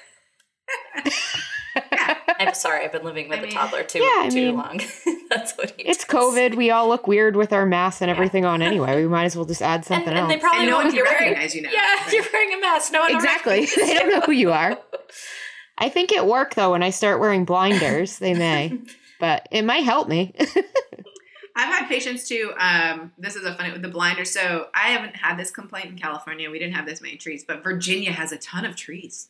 [2.39, 4.57] I'm sorry, I've been living with I a mean- toddler too Yeah, I too mean,
[4.57, 4.81] long.
[5.29, 6.15] That's what he It's does.
[6.35, 6.55] COVID.
[6.55, 8.95] We all look weird with our masks and everything on anyway.
[9.01, 10.41] We might as well just add And, something and they else.
[10.41, 11.69] probably And no one won't- can recognize you now.
[11.71, 12.13] Yeah, Right.
[12.13, 12.91] you're wearing a mask.
[12.91, 13.61] No one will exactly.
[13.61, 14.77] recognize they don't know who you are.
[15.77, 18.17] I think it work though when I start wearing blinders.
[18.19, 18.79] They may,
[19.19, 20.33] but it might help me.
[21.59, 22.53] I've had patients too.
[22.59, 24.29] Um, this is a funny with the blinders.
[24.31, 26.51] So I haven't had this complaint in California.
[26.51, 29.29] We didn't have this many trees, but Virginia has a ton of trees,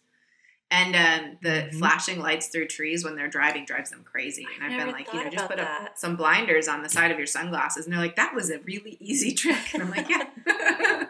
[0.70, 1.80] and um, the Mhm.
[1.80, 4.46] flashing lights through trees when they're driving drives them crazy.
[4.56, 7.10] And I've never been like, you know, just put up some blinders on the side
[7.12, 9.74] of your sunglasses, and they're like, that was a really easy trick.
[9.74, 10.26] And I'm like, yeah,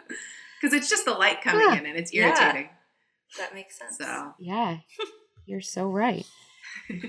[0.60, 1.76] because it's just the light coming Huh.
[1.76, 2.26] in and it's Yeah.
[2.28, 2.70] irritating.
[3.36, 3.96] That makes sense.
[3.98, 4.78] So yeah,
[5.46, 6.26] you're so right.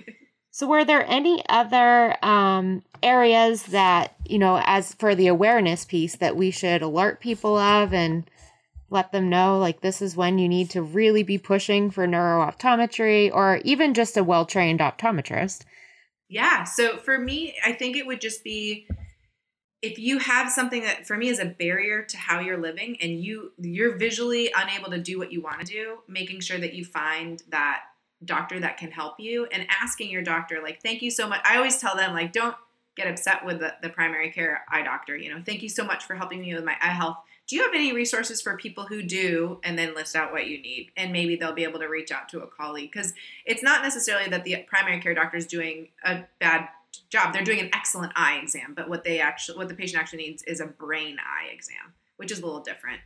[0.51, 6.17] So, were there any other um, areas that, you know, as for the awareness piece,
[6.17, 8.29] that we should alert people of and
[8.89, 13.33] let them know, like, this is when you need to really be pushing for neurooptometry
[13.33, 15.63] or even just a well trained optometrist?
[16.29, 16.63] Yeah.
[16.63, 18.87] So for me, I think it would just be
[19.81, 23.23] if you have something that for me is a barrier to how you're living and
[23.23, 26.83] you you're visually unable to do what you want to do, making sure that you
[26.85, 27.81] find that
[28.25, 31.39] doctor that can help you and asking your doctor like thank you so much.
[31.45, 32.55] I always tell them like don't
[32.97, 36.03] get upset with the, the primary care eye doctor, you know, thank you so much
[36.03, 37.17] for helping me with my eye health.
[37.49, 40.61] Do you have any resources for people who do and then list out what you
[40.61, 43.81] need and maybe they'll be able to reach out to a colleague because it's not
[43.81, 46.67] necessarily that the primary care doctor is doing a bad
[47.09, 47.33] job.
[47.33, 50.43] They're doing an excellent eye exam, but what they actually what the patient actually needs
[50.43, 52.99] is a brain eye exam, which is a little different.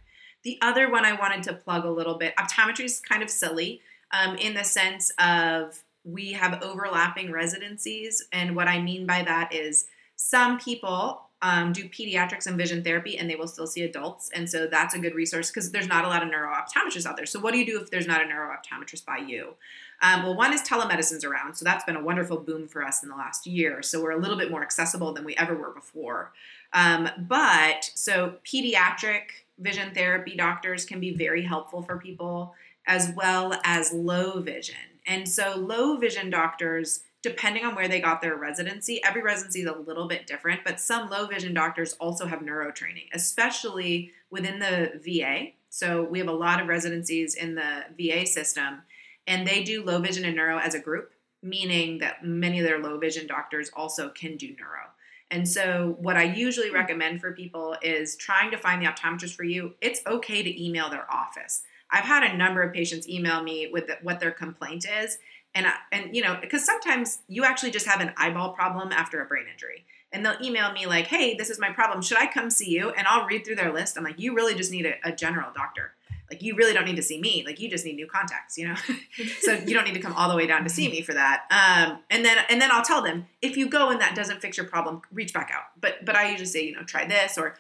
[0.44, 3.80] The other one I wanted to plug a little bit, optometry is kind of silly
[4.12, 9.54] um, in the sense of we have overlapping residencies, and what I mean by that
[9.54, 9.86] is
[10.18, 14.50] some people um, do pediatrics and vision therapy, and they will still see adults, and
[14.50, 17.26] so that's a good resource because there's not a lot of neurooptometrists out there.
[17.26, 19.56] So what do you do if there's not a neurooptometrist by you?
[20.02, 23.10] Um, well, one is telemedicine's around, so that's been a wonderful boom for us in
[23.10, 23.84] the last year.
[23.84, 26.32] So we're a little bit more accessible than we ever were before.
[26.72, 29.24] Um, but so pediatric
[29.60, 32.56] vision therapy doctors can be very helpful for people,
[32.88, 34.76] as well as low vision.
[35.06, 39.68] And so low vision doctors, depending on where they got their residency, every residency is
[39.68, 44.60] a little bit different, but some low vision doctors also have neuro training, especially within
[44.60, 45.54] the VA.
[45.70, 48.84] So we have a lot of residencies in the VA system
[49.26, 52.80] and they do low vision and neuro as a group, meaning that many of their
[52.80, 54.90] low vision doctors also can do neuro.
[55.32, 56.76] And so, what I usually hmm.
[56.76, 59.74] recommend for people is trying to find the optometrist for you.
[59.82, 61.64] It's okay to email their office.
[61.90, 65.18] I've had a number of patients email me with what their complaint is,
[65.56, 69.22] and I, and you know because sometimes you actually just have an eyeball problem after
[69.22, 69.86] a brain injury.
[70.12, 72.02] And they'll email me like hey this is my problem.
[72.02, 72.90] Should i come see you?
[72.92, 73.98] And i'll read through their list.
[73.98, 75.94] I'm like you really just need a, a general doctor.
[76.30, 77.44] Like you really don't need to see me.
[77.46, 78.76] Like you just need new contacts you know?
[79.42, 81.44] So you don't need to come all the way down to see me for that.
[81.52, 84.58] Um, and then and then i'll tell them if you go and that doesn't fix
[84.58, 85.64] your problem reach back out.
[85.80, 87.56] But but i usually say you know try this or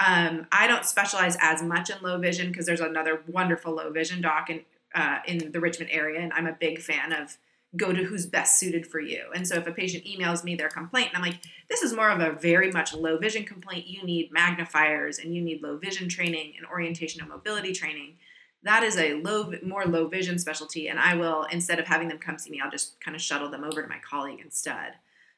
[0.00, 4.20] um, i don't specialize as much in low vision because there's another wonderful low vision
[4.20, 4.62] doc in
[4.94, 7.38] uh, in the richmond area and i'm a big fan of
[7.76, 9.24] go to who's best suited for you.
[9.34, 12.08] And so if a patient emails me their complaint, and I'm like, this is more
[12.08, 16.08] of a very much low vision complaint, you need magnifiers and you need low vision
[16.08, 18.16] training and orientation and mobility training.
[18.62, 22.18] That is a low, more low vision specialty, and I will instead of having them
[22.18, 24.94] come see me, I'll just kind of shuttle them over to my colleague instead.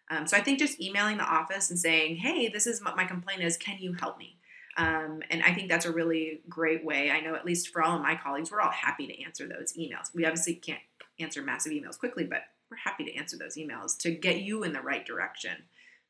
[0.08, 3.04] Um, so I think just emailing the office and saying, "Hey, this is what my
[3.04, 3.58] complaint is.
[3.58, 4.38] Can you help me?"
[4.80, 7.10] Um, and I think that's a really great way.
[7.10, 9.74] I know at least for all of my colleagues, we're all happy to answer those
[9.74, 10.14] emails.
[10.14, 10.80] We obviously can't
[11.18, 14.72] answer massive emails quickly, but we're happy to answer those emails to get you in
[14.72, 15.64] the right direction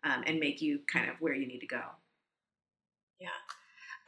[0.04, 1.82] um, and make you kind of where you need to go.
[3.18, 3.28] Yeah.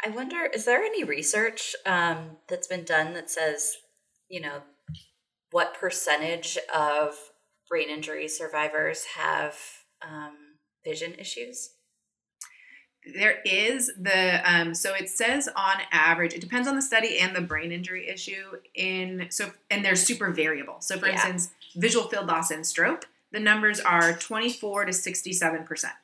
[0.05, 3.79] I wonder, is there any research um, that's been done that says,
[4.29, 4.63] you know,
[5.51, 7.17] what percentage of
[7.69, 9.57] brain injury survivors have
[10.03, 10.37] um,
[10.85, 11.71] vision issues?
[13.05, 17.35] There is the um, so it says on average it depends on the study and
[17.35, 20.77] the brain injury issue in so and they're super variable.
[20.81, 21.15] So for yeah.
[21.15, 25.95] instance, visual field loss and stroke, the numbers are twenty four to sixty seven percent.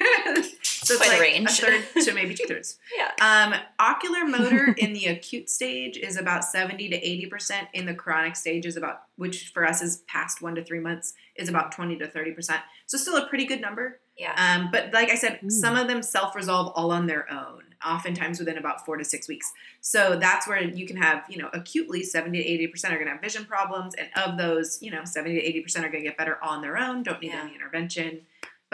[0.84, 1.48] So it's Quite like a range.
[1.48, 2.78] A third to maybe two thirds.
[2.96, 3.10] yeah.
[3.20, 7.68] Um, ocular motor in the acute stage is about 70 to 80%.
[7.72, 11.14] In the chronic stage is about, which for us is past one to three months,
[11.36, 12.60] is about 20 to 30%.
[12.86, 14.00] So still a pretty good number.
[14.16, 14.34] Yeah.
[14.36, 15.50] Um, but like I said, Ooh.
[15.50, 19.28] some of them self resolve all on their own, oftentimes within about four to six
[19.28, 19.52] weeks.
[19.80, 23.12] So that's where you can have, you know, acutely 70 to 80% are going to
[23.12, 23.94] have vision problems.
[23.94, 26.78] And of those, you know, 70 to 80% are going to get better on their
[26.78, 27.42] own, don't need yeah.
[27.42, 28.20] any intervention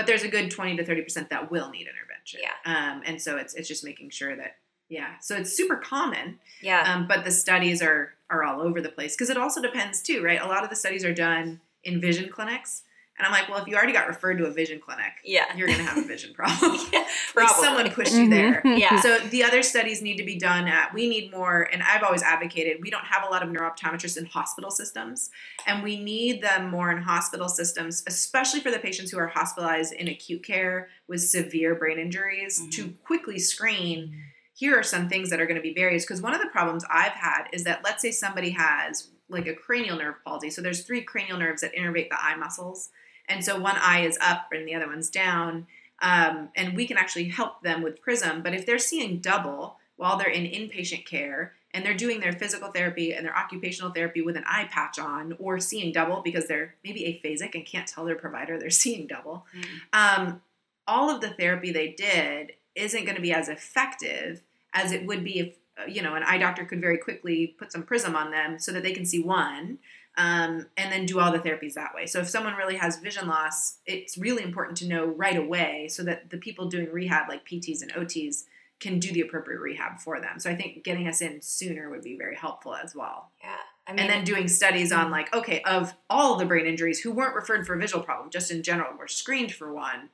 [0.00, 2.40] but there's a good 20 to 30% that will need intervention.
[2.42, 2.54] Yeah.
[2.64, 4.56] Um, and so it's, it's just making sure that,
[4.88, 5.18] yeah.
[5.20, 6.38] So it's super common.
[6.62, 6.90] Yeah.
[6.90, 10.22] Um, but the studies are, are all over the place because it also depends too,
[10.22, 10.40] right?
[10.40, 12.84] A lot of the studies are done in vision clinics.
[13.20, 15.66] And I'm like, well, if you already got referred to a vision clinic, yeah, you're
[15.66, 16.80] going to have a vision problem.
[16.92, 17.04] yeah,
[17.36, 18.62] like someone pushed you there.
[18.64, 18.78] Mm-hmm.
[18.78, 18.98] Yeah.
[18.98, 20.94] So the other studies need to be done at.
[20.94, 22.78] We need more, and I've always advocated.
[22.80, 25.28] We don't have a lot of neurooptometrists in hospital systems,
[25.66, 29.92] and we need them more in hospital systems, especially for the patients who are hospitalized
[29.92, 32.70] in acute care with severe brain injuries, mm-hmm.
[32.70, 34.14] to quickly screen.
[34.54, 36.06] Here are some things that are going to be barriers.
[36.06, 39.54] Because one of the problems I've had is that let's say somebody has like a
[39.54, 40.50] cranial nerve palsy.
[40.50, 42.90] So there's three cranial nerves that innervate the eye muscles
[43.30, 45.66] and so one eye is up and the other one's down.
[46.02, 48.42] Um, and we can actually help them with Prism.
[48.42, 52.72] But if they're seeing double while they're in inpatient care and they're doing their physical
[52.72, 56.74] therapy and their occupational therapy with an eye patch on, or seeing double because they're
[56.82, 59.64] maybe aphasic and can't tell their provider they're seeing double, mm.
[59.92, 60.42] um,
[60.86, 65.22] all of the therapy they did isn't going to be as effective as it would
[65.22, 68.30] be if uh, you know an eye doctor could very quickly put some prism on
[68.30, 69.78] them so that they can see one
[70.16, 72.06] um, and then do all the therapies that way.
[72.06, 76.02] So if someone really has vision loss, it's really important to know right away so
[76.04, 78.44] that the people doing rehab, like PTs and OTs,
[78.80, 80.38] can do the appropriate rehab for them.
[80.38, 83.30] So I think getting us in sooner would be very helpful as well.
[83.42, 83.56] Yeah.
[83.86, 87.12] I mean, and then doing studies on like, okay, of all the brain injuries who
[87.12, 90.10] weren't referred for a visual problem, just in general, were screened for one,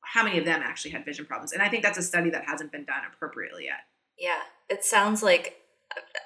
[0.00, 1.52] how many of them actually had vision problems?
[1.52, 3.80] And I think that's a study that hasn't been done appropriately yet.
[4.18, 4.40] Yeah.
[4.68, 5.60] It sounds like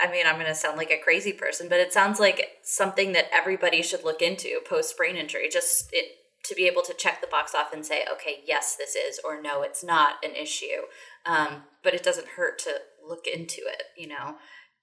[0.01, 3.13] I mean, I'm going to sound like a crazy person, but it sounds like something
[3.13, 5.49] that everybody should look into post brain injury.
[5.51, 8.95] Just it, to be able to check the box off and say, okay, yes, this
[8.95, 10.87] is, or no, it's not an issue.
[11.27, 12.75] Um, but it doesn't hurt to
[13.07, 14.37] look into it, you know,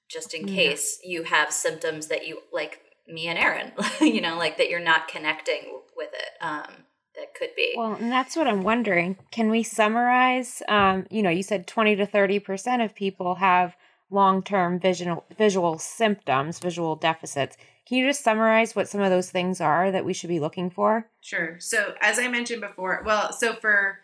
[0.10, 0.56] just in yeah.
[0.56, 3.72] case you have symptoms that you like me and Erin,
[4.02, 6.44] you know, like that you're not connecting with it.
[6.44, 6.86] Um,
[7.16, 7.74] that could be.
[7.78, 9.18] Well, and that's what I'm wondering.
[9.32, 10.62] Can we summarize?
[10.68, 13.76] Um, you know, you said 20 to 30 percent of people have
[14.16, 17.58] long-term visual visual symptoms, visual deficits.
[17.88, 20.72] Can you just summarize what some of those things are that we should be looking
[20.72, 21.08] for?
[21.22, 21.60] Sure.
[21.60, 24.00] So as I mentioned before, well, so for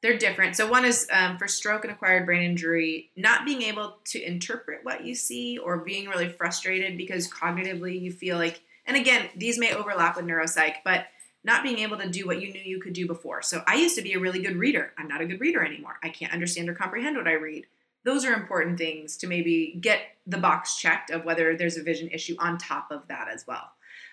[0.00, 0.54] they're different.
[0.54, 4.84] So one is um, for stroke and acquired brain injury, not being able to interpret
[4.84, 9.58] what you see or being really frustrated because cognitively you feel like, and again, these
[9.58, 11.06] may overlap with neuropsych, but
[11.42, 13.42] not being able to do what you knew you could do before.
[13.42, 14.92] So I used to be a really good reader.
[14.96, 15.98] I'm not a good reader anymore.
[16.02, 17.66] I can't understand or comprehend what I read
[18.08, 22.08] those are important things to maybe get the box checked of whether there's a vision
[22.08, 23.72] issue on top of that as well.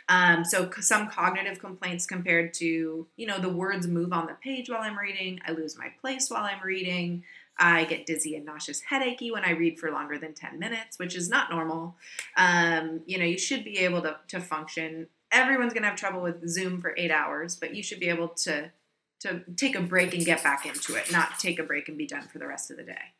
[0.10, 4.70] Um, so some cognitive complaints compared to, you know, the words move on the page
[4.70, 5.40] while I'm reading.
[5.48, 7.24] I lose my place while I'm reading.
[7.58, 11.16] I get dizzy and nauseous, headachy when I read for longer than 10 minutes, which
[11.16, 11.96] is not normal.
[12.36, 15.08] Um, you know, you should be able to, to function.
[15.32, 18.28] everyone's going to have trouble with Zoom for eight hours, but you should be able
[18.28, 18.72] to
[19.22, 22.06] to take a break and get back into it, not take a break and be
[22.06, 23.15] done for the rest of the day.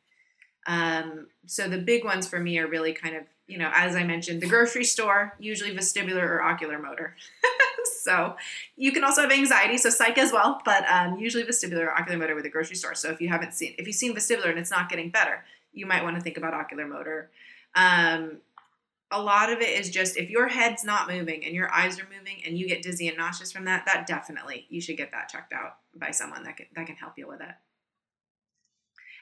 [0.66, 4.04] Um, so the big ones for me are really kind of, you know, as I
[4.04, 7.16] mentioned, the grocery store, usually vestibular or ocular motor.
[8.02, 8.36] so
[8.76, 12.18] you can also have anxiety, so psych as well, but um, usually vestibular or ocular
[12.18, 12.96] motor with the grocery store.
[12.96, 15.44] So if you haven't seen, if you've seen vestibular and it's not getting better,
[15.74, 17.30] you might want to think about ocular motor.
[17.76, 18.38] Um,
[19.12, 22.08] a lot of it is just if your head's not moving and your eyes are
[22.18, 25.30] moving and you get dizzy and nauseous from that, that definitely you should get that
[25.30, 27.56] checked out by someone that can, that can help you with it.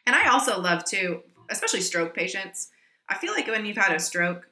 [0.06, 2.70] And I also love to, especially stroke patients.
[3.10, 4.50] I feel like when you've had a stroke,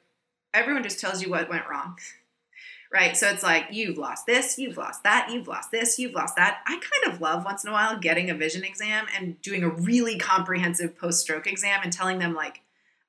[0.52, 1.98] everyone just tells you what went wrong.
[2.92, 3.16] right?
[3.16, 6.60] So it's like you've lost this, you've lost that, you've lost this, you've lost that.
[6.66, 9.68] I kind of love once in a while getting a vision exam and doing a
[9.68, 12.60] really comprehensive post-stroke exam and telling them like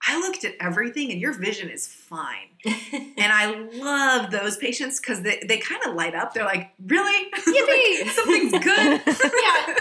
[0.05, 2.49] I looked at everything and your vision is fine.
[2.65, 6.33] and I love those patients because they, they kind of light up.
[6.33, 7.31] They're like, really?
[8.03, 9.01] like, something's good.
[9.07, 9.75] yeah.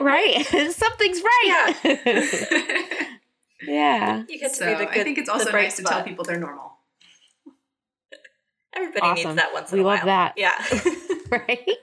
[0.00, 0.44] Right.
[0.72, 1.74] Something's right.
[1.84, 3.06] Yeah.
[3.66, 4.24] Yeah.
[4.28, 5.86] You get to so be the good, I think it's also nice spot.
[5.86, 6.72] to tell people they're normal.
[8.74, 9.30] Everybody awesome.
[9.30, 9.94] needs that once in we a while.
[9.94, 10.34] We love that.
[10.36, 10.64] Yeah.
[11.30, 11.78] right?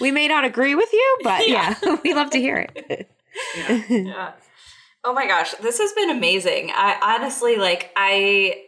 [0.00, 3.10] We may not agree with you, but yeah, yeah we love to hear it.
[3.56, 3.82] yeah.
[3.88, 4.32] yeah.
[5.04, 6.72] Oh my gosh, this has been amazing.
[6.74, 8.64] I honestly like I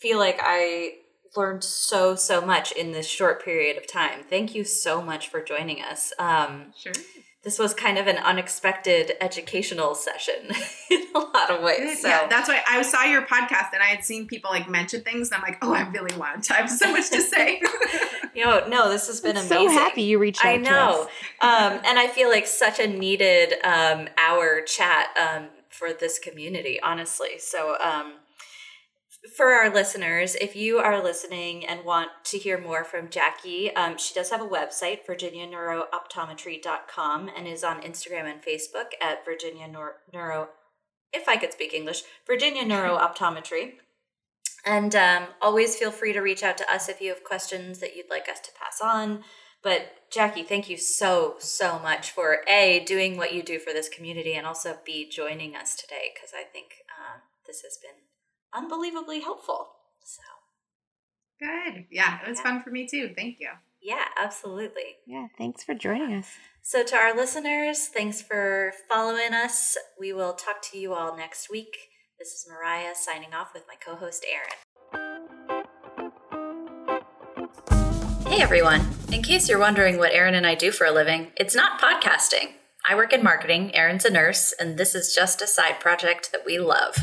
[0.00, 0.98] feel like I
[1.36, 4.20] learned so so much in this short period of time.
[4.28, 6.12] Thank you so much for joining us.
[6.18, 6.92] Um, sure.
[7.44, 10.50] This was kind of an unexpected educational session
[10.90, 12.00] in a lot of ways.
[12.00, 12.08] So.
[12.08, 15.28] Yeah, that's why I saw your podcast and I had seen people like mention things
[15.30, 16.54] and I'm like, oh, I really want to.
[16.54, 17.60] I have so much to say.
[18.34, 19.68] you know, no, this has been I'm amazing.
[19.68, 20.50] So happy you reached out.
[20.50, 21.02] I know,
[21.42, 25.08] um, and I feel like such a needed um, hour chat.
[25.16, 27.36] Um, for this community, honestly.
[27.38, 28.12] So, um,
[29.36, 33.96] for our listeners, if you are listening and want to hear more from Jackie, um,
[33.96, 39.92] she does have a website, virginianeurooptometry.com, and is on Instagram and Facebook at Virginia Neuro,
[40.12, 40.50] Neuro
[41.12, 43.74] if I could speak English, Virginia Neurooptometry.
[44.66, 47.96] And um, always feel free to reach out to us if you have questions that
[47.96, 49.22] you'd like us to pass on.
[49.62, 53.88] But Jackie, thank you so, so much for A, doing what you do for this
[53.88, 58.03] community and also B, joining us today because I think um, this has been
[58.54, 59.68] unbelievably helpful.
[60.04, 60.22] So
[61.40, 61.86] good.
[61.90, 62.42] Yeah, it was yeah.
[62.42, 63.12] fun for me too.
[63.16, 63.48] Thank you.
[63.82, 64.96] Yeah, absolutely.
[65.06, 66.30] Yeah, thanks for joining us.
[66.62, 69.76] So, to our listeners, thanks for following us.
[70.00, 71.76] We will talk to you all next week.
[72.18, 74.48] This is Mariah signing off with my co host, Erin.
[78.26, 78.88] Hey everyone!
[79.12, 82.52] In case you're wondering what Erin and I do for a living, it's not podcasting.
[82.88, 86.44] I work in marketing, Erin's a nurse, and this is just a side project that
[86.46, 86.96] we love.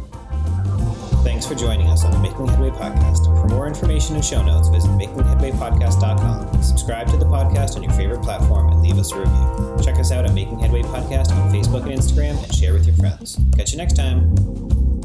[1.22, 3.24] Thanks for joining us on the Making Headway podcast.
[3.40, 6.62] For more information and show notes, visit makingheadwaypodcast.com.
[6.62, 9.76] Subscribe to the podcast on your favorite platform and leave us a review.
[9.84, 12.96] Check us out at Making Headway Podcast on Facebook and Instagram and share with your
[12.96, 13.38] friends.
[13.56, 14.95] Catch you next time.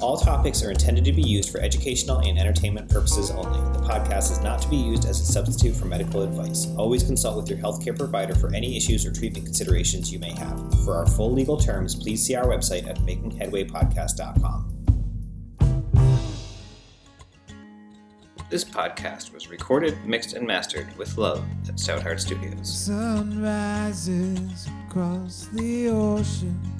[0.00, 3.58] All topics are intended to be used for educational and entertainment purposes only.
[3.76, 6.68] The podcast is not to be used as a substitute for medical advice.
[6.76, 10.56] Always consult with your healthcare provider for any issues or treatment considerations you may have.
[10.84, 14.74] For our full legal terms, please see our website at makingheadwaypodcast.com.
[18.50, 22.86] This podcast was recorded, mixed, and mastered with love at Stoutheart Studios.
[22.86, 26.77] Sun rises across the ocean